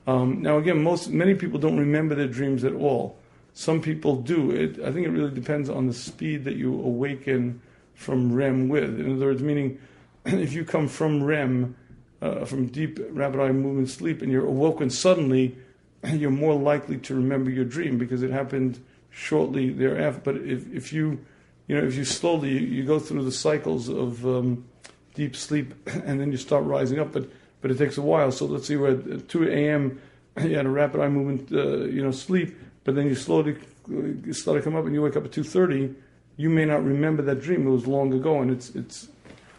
[0.07, 3.17] Um, now, again, most many people don't remember their dreams at all.
[3.53, 4.51] Some people do.
[4.51, 7.61] It, I think it really depends on the speed that you awaken
[7.95, 8.99] from REM with.
[8.99, 9.79] In other words, meaning
[10.25, 11.77] if you come from REM,
[12.23, 15.57] uh, from deep rapid eye movement sleep, and you're awoken suddenly,
[16.05, 20.21] you're more likely to remember your dream because it happened shortly thereafter.
[20.25, 21.25] But if, if you,
[21.67, 24.65] you know, if you slowly you, you go through the cycles of um,
[25.15, 27.29] deep sleep, and then you start rising up, but
[27.61, 28.33] but it takes a while.
[28.33, 30.01] So let's see, we're at 2 a.m.
[30.41, 33.57] You had a rapid eye movement, uh, you know, sleep, but then you slowly
[33.93, 35.95] uh, start to come up, and you wake up at 2:30.
[36.37, 39.09] You may not remember that dream; it was long ago, and it's it's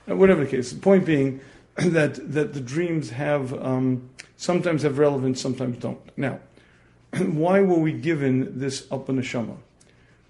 [0.10, 0.72] uh, whatever the case.
[0.72, 1.42] The point being
[1.76, 6.00] that that the dreams have um, sometimes have relevance, sometimes don't.
[6.18, 6.40] Now,
[7.18, 9.58] why were we given this upper neshama?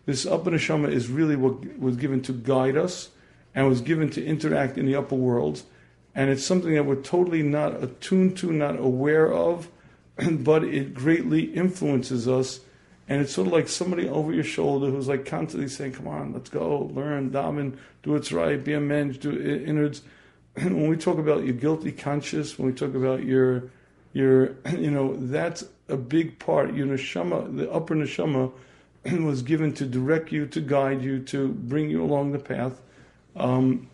[0.06, 3.10] This upper neshama is really what was given to guide us
[3.54, 5.64] and was given to interact in the upper world.
[6.16, 9.70] And it's something that we're totally not attuned to, not aware of,
[10.32, 12.62] but it greatly influences us.
[13.08, 16.34] And it's sort of like somebody over your shoulder who's like constantly saying, Come on,
[16.34, 20.02] let's go, learn, daven, do what's right, be a man, do innards.
[20.54, 23.64] When we talk about your guilty conscience, when we talk about your,
[24.14, 26.74] your, you know, that's a big part.
[26.74, 28.52] Your neshama, the upper neshama,
[29.26, 32.82] was given to direct you, to guide you, to bring you along the path.
[33.36, 33.90] Um,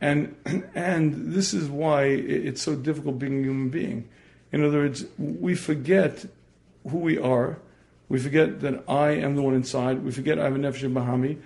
[0.00, 0.34] and
[0.74, 4.08] and this is why it's so difficult being a human being.
[4.52, 6.24] In other words, we forget
[6.88, 7.58] who we are.
[8.08, 10.02] We forget that I am the one inside.
[10.02, 11.38] We forget I have a nefesh bahami.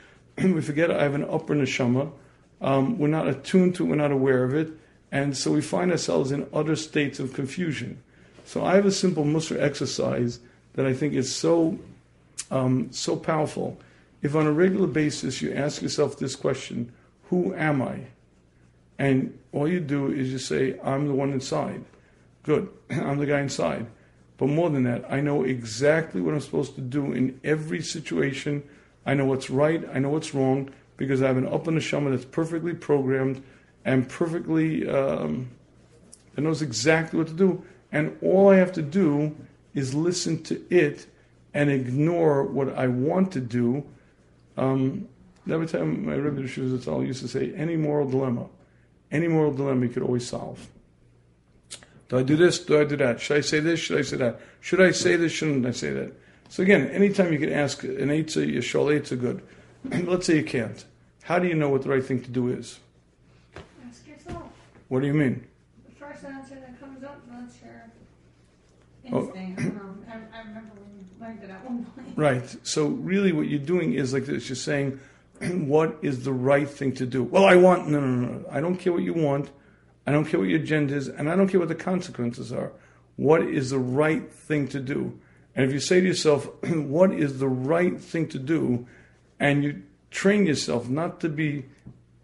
[0.54, 2.12] we forget I have an upper neshama.
[2.60, 3.88] Um, we're not attuned to it.
[3.88, 4.70] We're not aware of it,
[5.10, 8.00] and so we find ourselves in utter states of confusion.
[8.52, 10.38] So I have a simple Mussar exercise
[10.74, 11.78] that I think is so
[12.50, 13.80] um, so powerful.
[14.20, 16.92] If on a regular basis you ask yourself this question,
[17.30, 18.08] "Who am I?"
[18.98, 21.82] and all you do is you say, "I'm the one inside."
[22.42, 22.68] Good.
[22.90, 23.86] I'm the guy inside.
[24.36, 28.64] But more than that, I know exactly what I'm supposed to do in every situation.
[29.06, 32.26] I know what's right, I know what's wrong, because I have an upper neshama that's
[32.26, 33.42] perfectly programmed
[33.86, 35.48] and perfectly, um,
[36.34, 37.64] that knows exactly what to do.
[37.92, 39.36] And all I have to do
[39.74, 41.06] is listen to it
[41.54, 43.84] and ignore what I want to do.
[44.56, 45.08] Um,
[45.48, 48.46] every time my Rebbe Shuzat used to say, any moral dilemma,
[49.10, 50.66] any moral dilemma you could always solve.
[52.08, 52.58] Do I do this?
[52.58, 53.20] Do I do that?
[53.20, 53.80] Should I say this?
[53.80, 54.40] Should I say that?
[54.60, 55.32] Should I say this?
[55.32, 56.12] Shouldn't I say that?
[56.50, 59.42] So again, anytime you can ask an eitzah, you shol eitzah good.
[60.06, 60.84] Let's say you can't.
[61.22, 62.78] How do you know what the right thing to do is?
[63.88, 64.42] Ask yourself.
[64.88, 65.46] What do you mean?
[65.88, 67.90] The first answer that comes up, that's your
[69.10, 69.32] Oh.
[69.34, 70.04] I don't.
[70.08, 72.16] I, I remember we learned it at one point.
[72.16, 72.56] Right.
[72.62, 74.48] So really, what you're doing is like this.
[74.48, 75.00] You're saying,
[75.40, 77.22] what is the right thing to do?
[77.22, 78.44] Well, I want no, no, no, no.
[78.50, 79.50] I don't care what you want.
[80.06, 82.72] I don't care what your agenda is, and I don't care what the consequences are.
[83.16, 85.18] What is the right thing to do?
[85.54, 88.86] And if you say to yourself, what is the right thing to do,
[89.38, 91.64] and you train yourself not to be,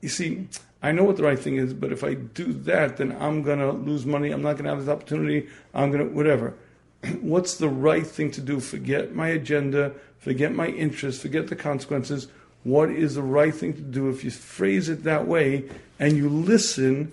[0.00, 0.48] you see,
[0.82, 3.58] I know what the right thing is, but if I do that, then I'm going
[3.58, 4.30] to lose money.
[4.30, 5.48] I'm not going to have this opportunity.
[5.74, 6.54] I'm going to, whatever.
[7.20, 8.61] What's the right thing to do?
[8.61, 12.28] Forget my agenda, forget my interests, forget the consequences.
[12.64, 14.09] What is the right thing to do?
[14.09, 15.68] If you phrase it that way
[15.99, 17.12] and you listen,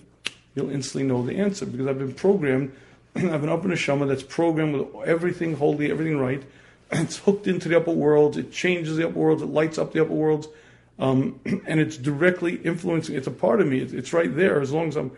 [0.56, 2.76] you'll instantly know the answer because I've been programmed.
[3.16, 6.44] I've been up in that's programmed with everything holy, everything right.
[6.92, 8.38] It's hooked into the upper worlds.
[8.38, 9.42] It changes the upper worlds.
[9.42, 10.48] It lights up the upper worlds,
[11.00, 13.16] um, and it's directly influencing.
[13.16, 13.80] It's a part of me.
[13.80, 14.62] It's, it's right there.
[14.62, 15.12] As long as I'm,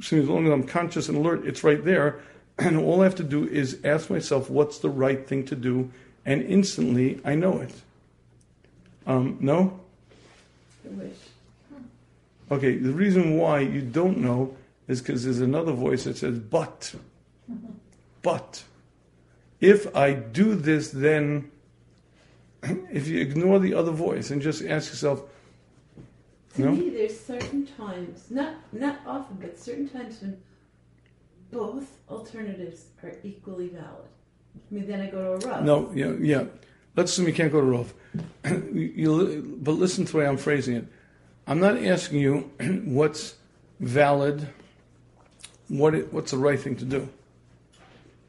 [0.00, 2.20] as long as I'm conscious and alert, it's right there.
[2.66, 5.90] And all I have to do is ask myself, what's the right thing to do,
[6.24, 7.74] and instantly I know it.
[9.06, 9.80] Um, no.
[12.50, 14.54] Okay, the reason why you don't know
[14.86, 16.94] is because there's another voice that says, but.
[18.22, 18.62] But.
[19.60, 21.50] If I do this, then.
[22.92, 25.24] If you ignore the other voice and just ask yourself,
[26.54, 26.70] To No?
[26.72, 30.36] me, there's certain times, not not often, but certain times when
[31.52, 34.08] both alternatives are equally valid.
[34.56, 35.64] I mean, then I go to a rub.
[35.64, 36.44] no, yeah, yeah.
[36.96, 37.86] Let's assume you can't go to.
[38.74, 40.86] You- you- but listen to the way I'm phrasing it.
[41.46, 42.50] I'm not asking you
[42.84, 43.36] what's
[43.80, 44.48] valid,
[45.68, 47.08] what it, what's the right thing to do.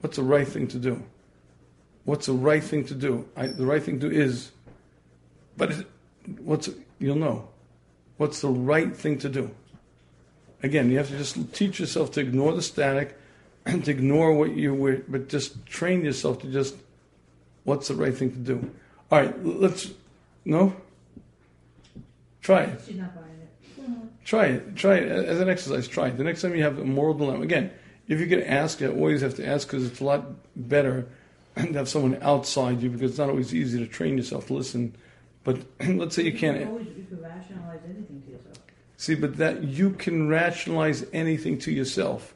[0.02, 1.04] What's the right thing to do?
[2.06, 3.26] What's the right thing to do?
[3.36, 4.52] I, the right thing to do is,
[5.58, 5.88] but it,
[6.40, 6.70] what's
[7.00, 7.48] you'll know.
[8.18, 9.50] What's the right thing to do?
[10.64, 13.20] Again, you have to just teach yourself to ignore the static,
[13.66, 16.76] and to ignore what you were, but just train yourself to just
[17.66, 18.72] what's the right thing to do.
[19.12, 19.92] All right, let's
[20.46, 20.76] no.
[22.42, 22.82] Try it.
[22.86, 23.82] She's not buying it.
[23.82, 24.08] Mm-hmm.
[24.26, 24.76] Try it.
[24.76, 25.88] Try it as an exercise.
[25.88, 26.18] Try it.
[26.18, 27.72] The next time you have a moral dilemma, again,
[28.08, 31.08] if you can ask, you always have to ask because it's a lot better
[31.56, 34.96] to have someone outside you because it's not always easy to train yourself to listen.
[35.44, 38.03] But let's say you You can't can always you can rationalize anything to yourself.
[39.04, 42.34] See, but that you can rationalize anything to yourself.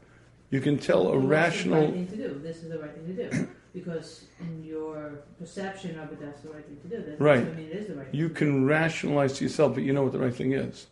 [0.49, 1.81] You can tell a Well, rational.
[1.81, 2.39] the right thing to do.
[2.43, 6.49] This is the right thing to do because in your perception of it, that's the
[6.49, 7.03] right thing to do.
[7.03, 7.39] That Right.
[7.39, 8.07] doesn't mean it is the right.
[8.07, 10.87] thing You can rationalize to yourself, but you know what the right thing is.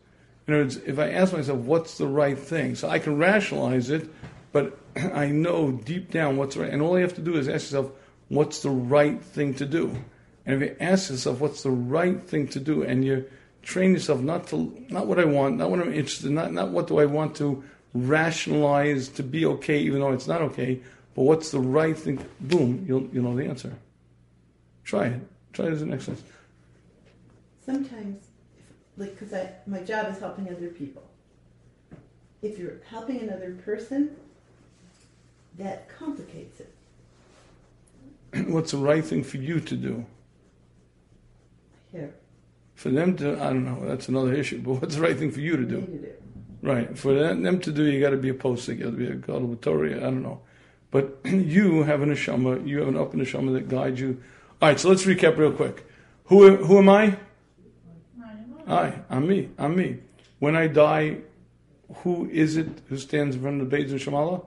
[0.47, 2.75] In other words, if I ask myself, what's the right thing?
[2.75, 4.07] So I can rationalize it,
[4.53, 4.77] but
[5.13, 6.71] I know deep down what's right.
[6.71, 7.91] And all you have to do is ask yourself,
[8.29, 9.95] what's the right thing to do?
[10.45, 12.83] And if you ask yourself, what's the right thing to do?
[12.83, 13.25] And you
[13.65, 16.69] train yourself not to, not what I want, not what I'm interested in, not, not
[16.69, 17.63] what do I want to
[17.93, 20.79] rationalize to be okay, even though it's not okay,
[21.15, 22.23] but what's the right thing?
[22.39, 23.73] Boom, you'll, you'll know the answer.
[24.83, 25.21] Try it.
[25.51, 26.23] Try it as an exercise.
[27.65, 28.65] Sometimes, if,
[28.97, 31.03] like, because I my job is helping other people.
[32.43, 34.15] If you're helping another person,
[35.57, 36.75] that complicates it.
[38.47, 40.05] what's the right thing for you to do?
[41.91, 42.13] Here,
[42.75, 45.39] For them to, I don't know, that's another issue, but what's the right thing for
[45.39, 46.07] you to do?
[46.61, 46.97] Right.
[46.97, 49.55] For them to do, you got to be a posting, you got to be a
[49.55, 50.41] Torah, I don't know.
[50.91, 54.21] But you have an neshama, you have an up neshama that guides you.
[54.61, 55.85] All right, so let's recap real quick.
[56.25, 57.17] Who, who am I?
[58.67, 59.97] I, I'm me, I'm me.
[60.39, 61.17] When I die,
[61.97, 64.45] who is it who stands in front of the Beis Shemala?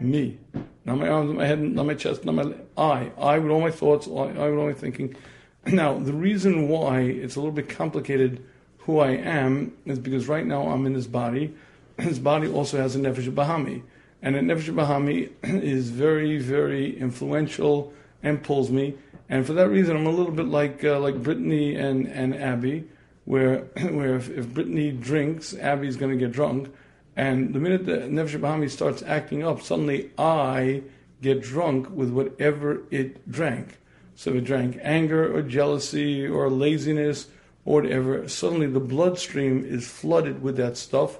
[0.00, 0.38] Me.
[0.84, 3.10] Not my arms, not my head, not my chest, not my I.
[3.18, 5.16] I with all my thoughts, I, I with all my thinking.
[5.72, 8.44] Now, the reason why it's a little bit complicated
[8.78, 11.54] who I am is because right now I'm in this body.
[11.96, 13.82] This body also has a Nefesh Bahami.
[14.20, 17.92] And a Nefesh Bahami is very, very influential
[18.22, 18.96] and pulls me.
[19.28, 22.88] And for that reason, I'm a little bit like uh, like Brittany and, and Abby,
[23.24, 23.60] where
[23.90, 26.74] where if, if Brittany drinks, Abby's going to get drunk,
[27.16, 30.82] And the minute the Nefesh Bahami starts acting up, suddenly I
[31.22, 33.78] get drunk with whatever it drank.
[34.16, 37.28] So it drank anger or jealousy or laziness
[37.64, 41.18] or whatever, suddenly the bloodstream is flooded with that stuff.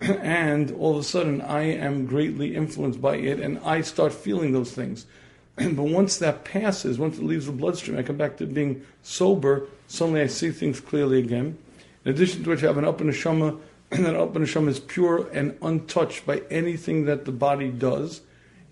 [0.00, 4.52] And all of a sudden, I am greatly influenced by it, and I start feeling
[4.52, 5.06] those things.
[5.56, 9.66] but once that passes, once it leaves the bloodstream, I come back to being sober.
[9.88, 11.58] Suddenly, I see things clearly again.
[12.04, 13.60] In addition to which, I have an up neshama,
[13.90, 18.22] and that up neshama is pure and untouched by anything that the body does.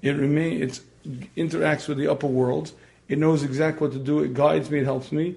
[0.01, 0.81] It remain, it
[1.37, 2.73] interacts with the upper worlds.
[3.09, 4.23] It knows exactly what to do.
[4.23, 4.81] It guides me.
[4.81, 5.37] It helps me.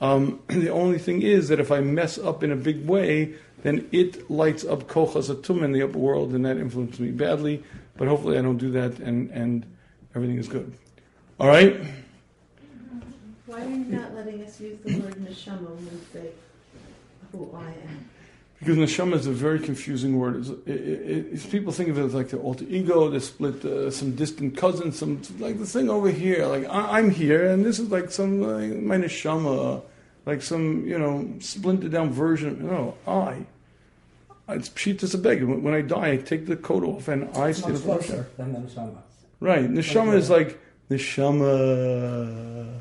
[0.00, 3.86] Um, the only thing is that if I mess up in a big way, then
[3.92, 7.62] it lights up kochas atum in the upper world, and that influences me badly.
[7.96, 9.66] But hopefully, I don't do that, and and
[10.14, 10.72] everything is good.
[11.38, 11.80] All right.
[13.46, 16.30] Why are you not letting us use the word neshama when we say
[17.32, 18.09] who I am?
[18.60, 20.36] Because neshama is a very confusing word.
[20.36, 23.64] It's, it, it, it's, people think of it as like the alter ego, the split,
[23.64, 26.46] uh, some distant cousin, some like the thing over here.
[26.46, 29.82] Like I, am here, and this is like some like, my neshama,
[30.26, 32.66] like some you know splintered down version.
[32.66, 33.46] No, I.
[34.50, 35.62] It's pshitas abeg.
[35.62, 38.28] When I die, I take the coat off and I It's stay much the closer
[38.36, 38.98] than the neshama.
[39.40, 39.70] Right.
[39.70, 42.78] Neshama is like neshama.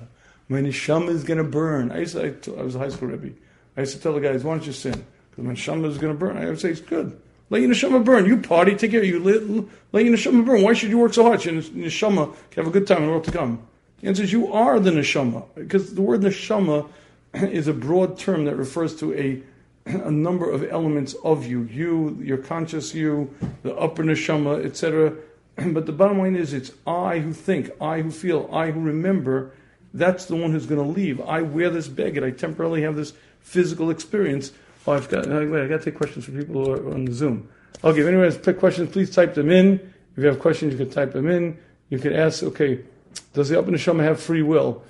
[0.49, 1.93] My neshama is gonna burn.
[1.93, 3.33] I used to, I, t- I was a high school rebbe.
[3.77, 5.05] I used to tell the guys, "Why don't you sin?
[5.43, 7.17] My neshama is gonna burn." I would say, "It's good.
[7.49, 8.25] Let your neshama burn.
[8.25, 9.03] You party, take care.
[9.03, 10.61] You let, let your neshama burn.
[10.61, 11.43] Why should you work so hard?
[11.43, 13.59] Your neshama can have a good time in the world to come."
[14.01, 16.89] The answer is, you are the neshama because the word neshama
[17.33, 19.41] is a broad term that refers to a
[19.85, 23.33] a number of elements of you, you, your conscious you,
[23.63, 25.13] the upper neshama, etc.
[25.73, 29.51] But the bottom line is, it's I who think, I who feel, I who remember.
[29.93, 31.19] That's the one who's going to leave.
[31.19, 32.23] I wear this baggage.
[32.23, 34.51] I temporarily have this physical experience.
[34.89, 35.27] Oh, I've got.
[35.27, 37.47] Wait, I got to take questions from people who are on Zoom.
[37.83, 39.75] Okay, if anyone has questions, please type them in.
[39.75, 41.59] If you have questions, you can type them in.
[41.89, 42.41] You can ask.
[42.41, 42.79] Okay,
[43.33, 44.81] does the upper neshama have free will?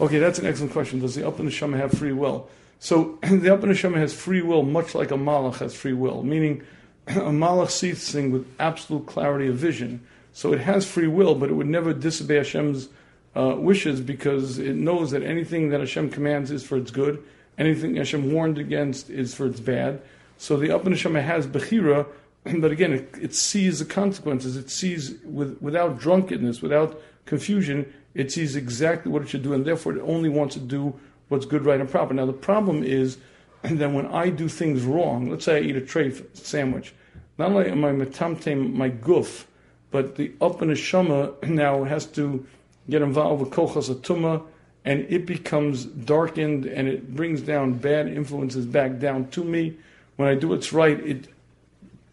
[0.00, 1.00] Okay, that's an excellent question.
[1.00, 2.48] Does the upper neshama have free will?
[2.78, 6.62] So the upper neshama has free will, much like a malach has free will, meaning
[7.08, 10.06] a malach sees things with absolute clarity of vision.
[10.32, 12.90] So it has free will, but it would never disobey Hashem's
[13.34, 17.24] uh, wishes because it knows that anything that Hashem commands is for its good,
[17.58, 20.00] anything Hashem warned against is for its bad.
[20.38, 22.06] So the upper neshama has bechira,
[22.44, 24.56] but again, it, it, sees the consequences.
[24.56, 27.92] It sees with, without drunkenness, without confusion.
[28.14, 30.98] It sees exactly what it should do, and therefore it only wants to do
[31.28, 32.14] what's good, right, and proper.
[32.14, 33.18] Now the problem is
[33.62, 36.94] that when I do things wrong, let's say I eat a treif sandwich,
[37.36, 39.44] not only am I metamtem my guf,
[39.90, 42.46] but the upper neshama now has to
[42.88, 44.42] get involved with kochas atuma,
[44.88, 49.76] and it becomes darkened, and it brings down bad influences back down to me.
[50.16, 51.28] When I do what's right, it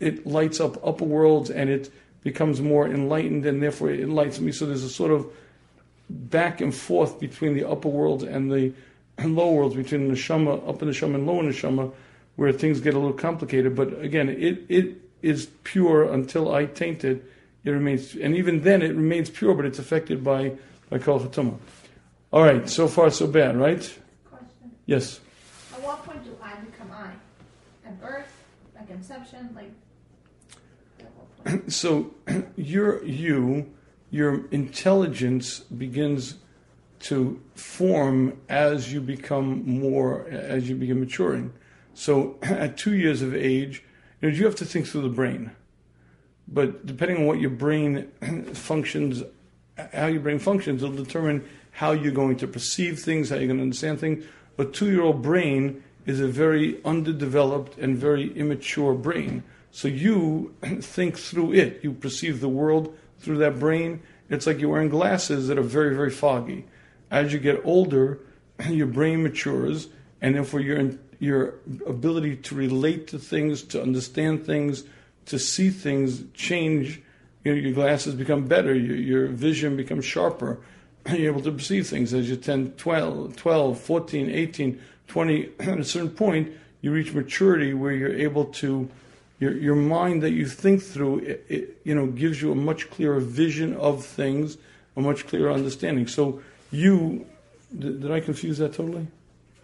[0.02, 1.90] it lights up upper worlds, and it
[2.22, 4.52] becomes more enlightened, and therefore it enlightens me.
[4.52, 5.26] So there's a sort of
[6.10, 8.74] back and forth between the upper worlds and the
[9.26, 11.94] lower worlds, between the neshama, upper neshama, and lower neshama,
[12.36, 13.74] where things get a little complicated.
[13.74, 17.24] But again, it it is pure until I taint it
[17.64, 20.58] it remains, and even then it remains pure, but it's affected by
[20.90, 21.20] by kol.
[22.36, 23.80] All right, so far so bad, right?
[24.30, 24.72] Question.
[24.86, 25.22] Yes.
[25.74, 27.12] At what point do I become I?
[27.88, 28.30] At birth?
[28.78, 29.52] At conception?
[29.56, 29.72] Like,
[31.00, 31.72] at what point?
[31.72, 32.14] So
[32.58, 33.74] your you,
[34.12, 36.36] your intelligence begins
[37.04, 41.54] to form as you become more, as you begin maturing.
[41.94, 43.82] So at two years of age,
[44.22, 45.52] you know, you have to think through the brain.
[46.50, 48.12] But depending on what your brain
[48.54, 49.24] functions,
[49.94, 53.58] how your brain functions, will determine how you're going to perceive things, how you're going
[53.58, 54.26] to understand things.
[54.58, 59.44] A two-year-old brain is a very underdeveloped and very immature brain.
[59.72, 61.82] So you think through it.
[61.84, 64.02] You perceive the world through that brain.
[64.30, 66.66] It's like you're wearing glasses that are very, very foggy.
[67.12, 68.20] As you get older,
[68.70, 69.90] your brain matures,
[70.22, 71.56] and therefore your your
[71.88, 74.84] ability to relate to things, to understand things,
[75.26, 77.02] to see things change.
[77.46, 80.60] You know, your glasses become better, your, your vision becomes sharper.
[81.10, 85.50] You're able to perceive things as you 10, 12, 12, 14, 18, 20.
[85.60, 88.90] At a certain point, you reach maturity where you're able to,
[89.40, 92.90] your, your mind that you think through, it, it, you know, gives you a much
[92.90, 94.58] clearer vision of things,
[94.98, 96.08] a much clearer understanding.
[96.08, 96.42] So
[96.72, 97.28] you,
[97.78, 99.06] did, did I confuse that totally?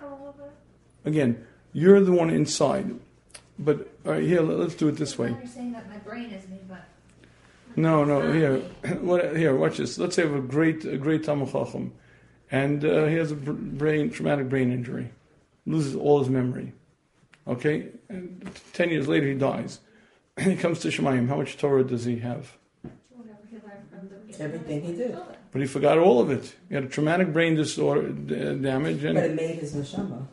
[0.01, 0.51] A little bit.
[1.05, 2.93] Again, you're the one inside.
[3.57, 5.29] But all right, here, let's do it this way.
[5.29, 6.86] You're saying that my brain is me, but
[7.76, 8.32] No, no.
[8.32, 8.57] Here,
[9.01, 9.55] what, here.
[9.55, 9.97] Watch this.
[9.97, 11.93] Let's say I have a great, a great Talmud Chacham,
[12.51, 15.11] and uh, he has a brain, traumatic brain injury,
[15.65, 16.74] loses all his memory.
[17.47, 19.80] Okay, and ten years later he dies.
[20.39, 22.57] he comes to Shamayim, how much Torah does he have?
[23.09, 24.41] Whatever he learned from the beginning.
[24.41, 25.17] Everything he did.
[25.51, 26.55] But he forgot all of it.
[26.69, 30.26] He had a traumatic brain disorder d- damage, and But it made his neshama.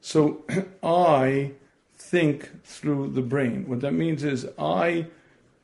[0.00, 0.44] So
[0.82, 1.52] I
[1.96, 3.68] think through the brain.
[3.68, 5.06] What that means is I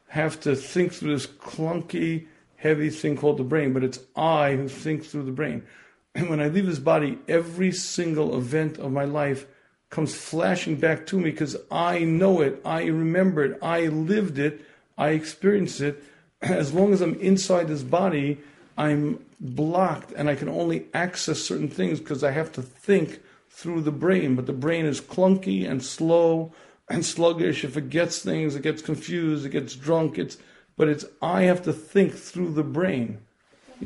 [0.08, 4.68] have to think through this clunky, heavy thing called the brain, but it's I who
[4.68, 5.62] think through the brain.
[6.14, 9.46] And when I leave this body, every single event of my life
[9.90, 14.64] comes flashing back to me because I know it, I remember it, I lived it,
[14.96, 16.02] I experienced it.
[16.42, 18.38] As long as I'm inside this body,
[18.76, 23.82] I'm blocked and I can only access certain things because I have to think through
[23.82, 26.52] the brain, but the brain is clunky and slow
[26.90, 27.64] and sluggish.
[27.64, 30.18] It forgets things, it gets confused, it gets drunk.
[30.18, 30.38] It's
[30.76, 33.18] but it's I have to think through the brain.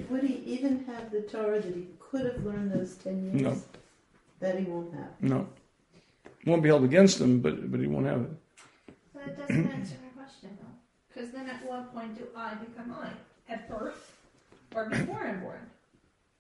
[0.09, 3.42] Would he even have the Torah that he could have learned those ten years?
[3.42, 3.62] No.
[4.40, 5.11] That he won't have.
[5.20, 5.48] No,
[6.46, 8.30] won't be held against him, but but he won't have it.
[9.14, 10.66] But it doesn't answer my question though.
[11.09, 13.11] Because then at what point do I become I?
[13.53, 14.12] At birth
[14.74, 15.70] or before I'm born?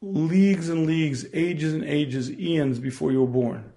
[0.00, 3.72] Leagues and leagues, ages and ages, eons before you were born.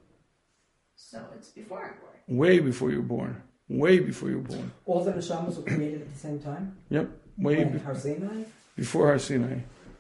[0.96, 2.15] So it's before I'm born.
[2.28, 3.42] Way before you were born.
[3.68, 4.72] Way before you were born.
[4.86, 6.76] All the neshamas were created at the same time.
[6.90, 7.10] Yep.
[7.38, 8.44] Way be- Har Sinai?
[8.76, 9.60] before Har Sinai.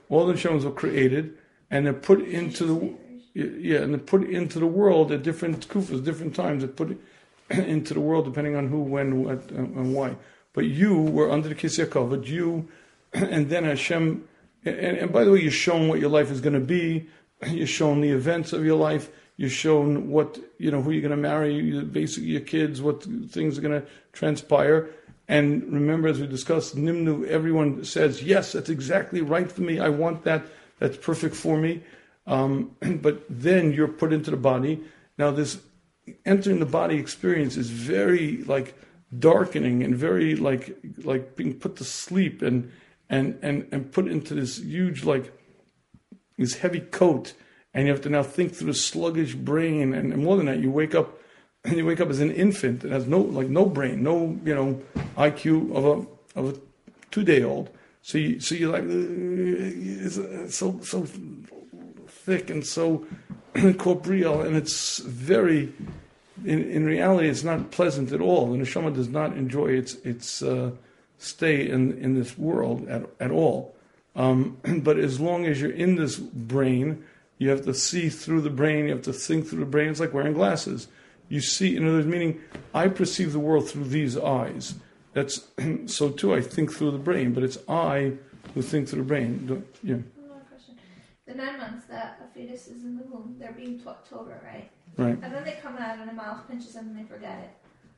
[0.09, 1.35] All the Neshamas were created
[1.71, 2.93] and they're put into the
[3.33, 6.63] yeah, and they're put into the world at different kufas, different times.
[6.63, 6.97] They're put
[7.49, 10.15] into the world depending on who, when, what, and and why.
[10.53, 12.27] But you were under the kiseh hakavod.
[12.27, 12.69] You,
[13.13, 14.27] and then Hashem.
[14.63, 17.07] And, and by the way, you're shown what your life is going to be.
[17.47, 19.09] You're shown the events of your life.
[19.37, 21.81] You're shown what you know who you're going to marry.
[21.83, 24.89] Basically, your kids, what things are going to transpire.
[25.27, 29.79] And remember, as we discussed, Nimnu, everyone says, yes, that's exactly right for me.
[29.79, 30.45] I want that.
[30.79, 31.83] That's perfect for me.
[32.27, 34.81] Um, but then you're put into the body.
[35.17, 35.59] Now, this
[36.25, 38.75] entering the body experience is very like
[39.17, 42.71] darkening and very like like being put to sleep and
[43.09, 45.31] and and and put into this huge like
[46.37, 47.33] this heavy coat
[47.75, 49.93] and you have to now think through a sluggish brain.
[49.93, 51.19] And, more than that you wake up
[51.63, 54.55] and you wake up as an infant that has no like no brain no you
[54.55, 54.81] know
[55.17, 56.59] IQ of a of a
[57.11, 57.69] two day old
[58.01, 61.07] so you so you're like uh, it's, uh, so so
[62.07, 63.05] thick and so
[63.77, 64.41] corporeal.
[64.41, 65.71] And it's very
[66.43, 68.51] in, in reality it's not pleasant at all.
[68.53, 70.71] And the neshama does not enjoy its its uh,
[71.17, 73.75] stay in in this world at, at all.
[74.15, 77.03] Um, but as long as you're in this brain
[77.37, 79.99] you have to see through the brain you have to think through the brain it's
[79.99, 80.87] like wearing glasses
[81.29, 82.39] you see in other words meaning
[82.73, 84.75] i perceive the world through these eyes
[85.13, 85.47] that's
[85.85, 88.13] so too i think through the brain but it's i
[88.53, 90.75] who think through the brain Don't- yeah One more question.
[91.25, 94.69] The nine months that a fetus is in the womb, they're being taught Torah, right?
[94.97, 97.49] right And then they come out and a mouth pinches them and they forget it.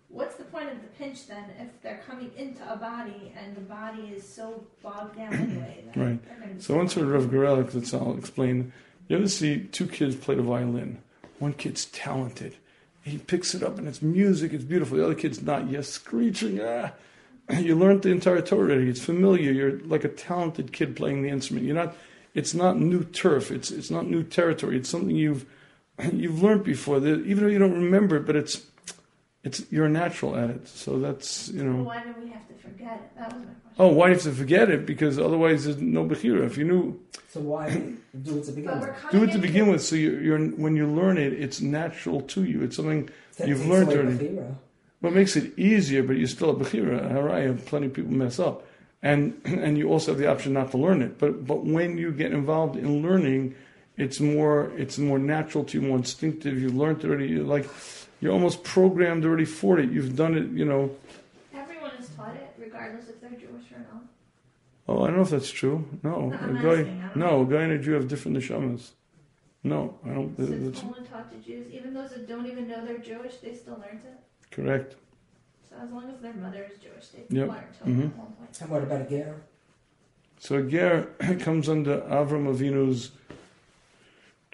[0.09, 3.61] What's the point of the pinch then if they're coming into a body and the
[3.61, 5.83] body is so bogged down anyway?
[5.97, 6.25] Right.
[6.25, 8.71] they're gonna be So once heard Rav Gorelick, that's I'll explain.
[9.07, 10.99] You ever see two kids play the violin?
[11.39, 12.55] One kid's talented.
[13.03, 14.97] He picks it up and it's music, it's beautiful.
[14.97, 16.59] The other kid's not yet screeching.
[16.61, 16.91] Ah.
[17.49, 18.89] You learned the entire Torah already.
[18.89, 19.53] It's familiar.
[19.53, 21.65] You're like a talented kid playing the instrument.
[21.65, 21.95] You're not.
[22.33, 23.51] It's not new turf.
[23.51, 24.75] It's it's not new territory.
[24.75, 25.45] It's something you've
[26.11, 26.97] you've learned before.
[26.97, 28.63] Even though you don't remember it, but it's
[29.47, 30.63] it's you're natural at it.
[30.83, 31.27] So that's
[31.57, 31.79] you know.
[31.91, 33.17] Why do we have to forget it?
[33.19, 33.79] That was my question.
[33.83, 34.81] Oh, why do you have to forget it?
[34.91, 36.41] Because otherwise there's no bechira.
[36.51, 36.83] If you knew
[37.33, 37.65] So why
[38.25, 38.95] do it to begin with?
[39.15, 39.81] do it to begin with.
[39.89, 42.57] So you're, you're when you learn it, it's natural to you.
[42.65, 43.01] It's something
[43.37, 44.27] That you've takes learned away already.
[44.27, 44.55] Bechira.
[45.03, 46.97] what makes it easier, but you're still a bechira.
[47.13, 48.57] Haraya, plenty of people mess up,
[49.11, 49.19] and
[49.63, 51.13] and you also have the option not to learn it.
[51.21, 53.53] But but when you get involved in learning,
[54.05, 56.53] it's more it's more natural to you, more instinctive.
[56.61, 57.27] You've learned already.
[57.33, 57.67] You're like
[58.19, 59.91] you're almost programmed already for it.
[59.91, 60.47] You've done it.
[60.51, 60.95] You know.
[61.53, 64.03] Everyone is taught it, regardless if they're Jewish or not.
[64.89, 65.85] Oh, I don't know if that's true.
[66.03, 66.79] No, No, a I'm guy.
[66.81, 68.91] asking, No, a guy and a Jew have different neshamas.
[69.63, 70.35] No, I don't.
[70.37, 71.73] So it's only taught to Jews.
[71.73, 74.19] Even those that don't even know they're Jewish, they still learn it.
[74.51, 74.95] correct.
[75.69, 77.47] So as long as their mother is Jewish, they Yep.
[77.49, 78.05] learned Torah Mhm.
[78.11, 78.61] at one point.
[78.61, 79.35] And what about a ger?
[80.39, 81.07] So a Ger
[81.39, 83.11] comes under Avram Avinu's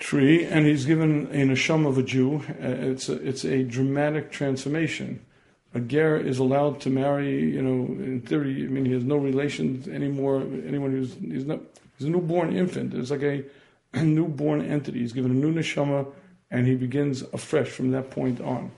[0.04, 2.44] tree, and he's given a neshama of a Jew.
[2.62, 5.26] Uh, It's a, it's a dramatic transformation.
[5.74, 9.16] A Ger is allowed to marry, you know, in theory, I mean, he has no
[9.16, 10.42] relations anymore.
[10.68, 11.60] Anyone who's, he's not,
[11.98, 12.94] he's a newborn infant.
[12.94, 13.44] It's like a,
[13.94, 15.00] a newborn entity.
[15.00, 16.06] He's given a new neshama,
[16.52, 18.72] and he begins afresh from that point on.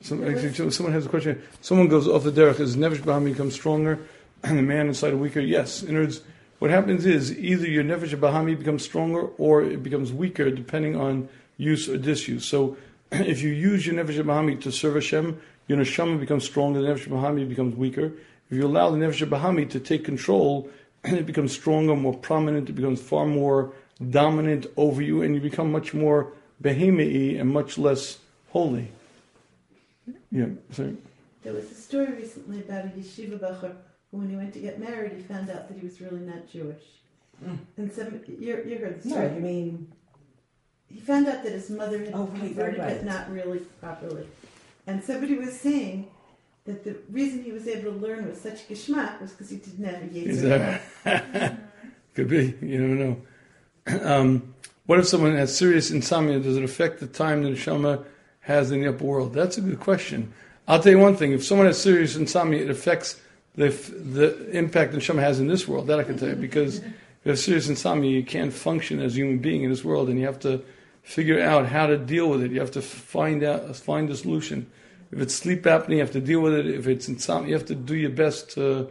[0.00, 1.40] Some, actually, someone has a question.
[1.60, 2.58] Someone goes off the derech.
[2.58, 4.00] Is Bahami become stronger
[4.42, 5.38] and the man inside weaker?
[5.38, 5.82] Yes.
[5.82, 6.22] In other words,
[6.62, 11.28] what happens is either your Nefesh Bahami becomes stronger or it becomes weaker depending on
[11.56, 12.44] use or disuse.
[12.44, 12.76] So
[13.12, 16.80] if you use your nefesh bahami to serve Hashem, your neshama becomes stronger.
[16.80, 18.12] The nefesh bahami becomes weaker.
[18.48, 20.70] If you allow the nefesh bahami to take control,
[21.04, 22.68] it becomes stronger, more prominent.
[22.68, 23.72] It becomes far more
[24.10, 26.32] dominant over you, and you become much more
[26.62, 28.18] behemei and much less
[28.50, 28.92] holy.
[30.30, 30.96] Yeah, sorry.
[31.42, 34.78] There was a story recently about a yeshiva bacher who, when he went to get
[34.78, 36.82] married, he found out that he was really not Jewish.
[37.44, 37.58] Mm.
[37.76, 39.22] And some you you heard the story.
[39.22, 39.34] No, story.
[39.34, 39.92] you mean
[40.88, 42.96] He found out that his mother had Oh, right, converted, right, right.
[42.98, 44.26] but not really properly.
[44.86, 46.08] And somebody was saying
[46.66, 49.84] that the reason he was able to learn with such geschmack was because he didn't
[49.84, 51.58] have a Is yetzer.
[52.14, 52.54] could be?
[52.60, 53.16] You never know.
[54.04, 54.54] Um,
[54.86, 56.38] what if someone has serious insomnia?
[56.38, 58.04] Does it affect the time the neshama
[58.40, 59.32] has in the upper world?
[59.32, 60.32] That's a good question.
[60.68, 63.20] I'll tell you one thing: if someone has serious insomnia, it affects
[63.54, 65.86] the the impact neshama has in this world.
[65.86, 66.84] That I can tell you because if
[67.24, 70.18] you have serious insomnia, you can't function as a human being in this world, and
[70.18, 70.62] you have to
[71.02, 72.50] figure out how to deal with it.
[72.50, 74.70] You have to find out find a solution.
[75.10, 76.66] If it's sleep apnea, you have to deal with it.
[76.66, 78.90] If it's insomnia, you have to do your best to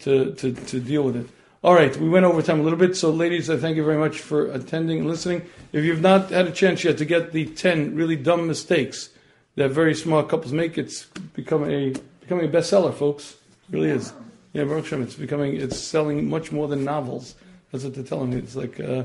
[0.00, 1.26] to, to, to deal with it.
[1.64, 2.96] All right, we went over time a little bit.
[2.96, 5.42] So, ladies, I thank you very much for attending and listening.
[5.72, 9.10] If you've not had a chance yet to get the 10 really dumb mistakes
[9.54, 13.36] that very smart couples make, it's become a, becoming a bestseller, folks.
[13.72, 14.12] Really is.
[14.52, 17.34] Yeah, Baruch Hashem, it's becoming, it's selling much more than novels.
[17.72, 18.36] That's what they're telling me.
[18.36, 19.04] It's like, uh,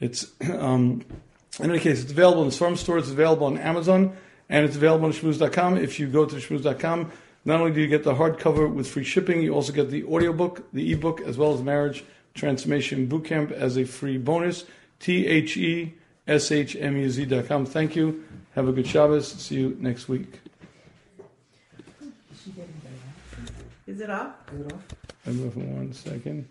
[0.00, 1.04] it's, um,
[1.60, 4.16] in any case, it's available in farm stores, it's available on Amazon,
[4.48, 5.78] and it's available on shmuz.com.
[5.78, 7.12] If you go to shmuz.com,
[7.44, 10.70] not only do you get the hardcover with free shipping, you also get the audiobook,
[10.72, 12.04] the ebook, as well as Marriage
[12.34, 14.64] Transformation Bootcamp as a free bonus.
[14.98, 15.94] T H E
[16.26, 17.66] S H M U Z.com.
[17.66, 18.24] Thank you.
[18.54, 19.28] Have a good Shabbos.
[19.28, 20.40] See you next week.
[23.88, 23.94] Get it.
[23.94, 24.32] Is it off?
[24.72, 24.82] Off.
[25.24, 26.48] Hold on one second.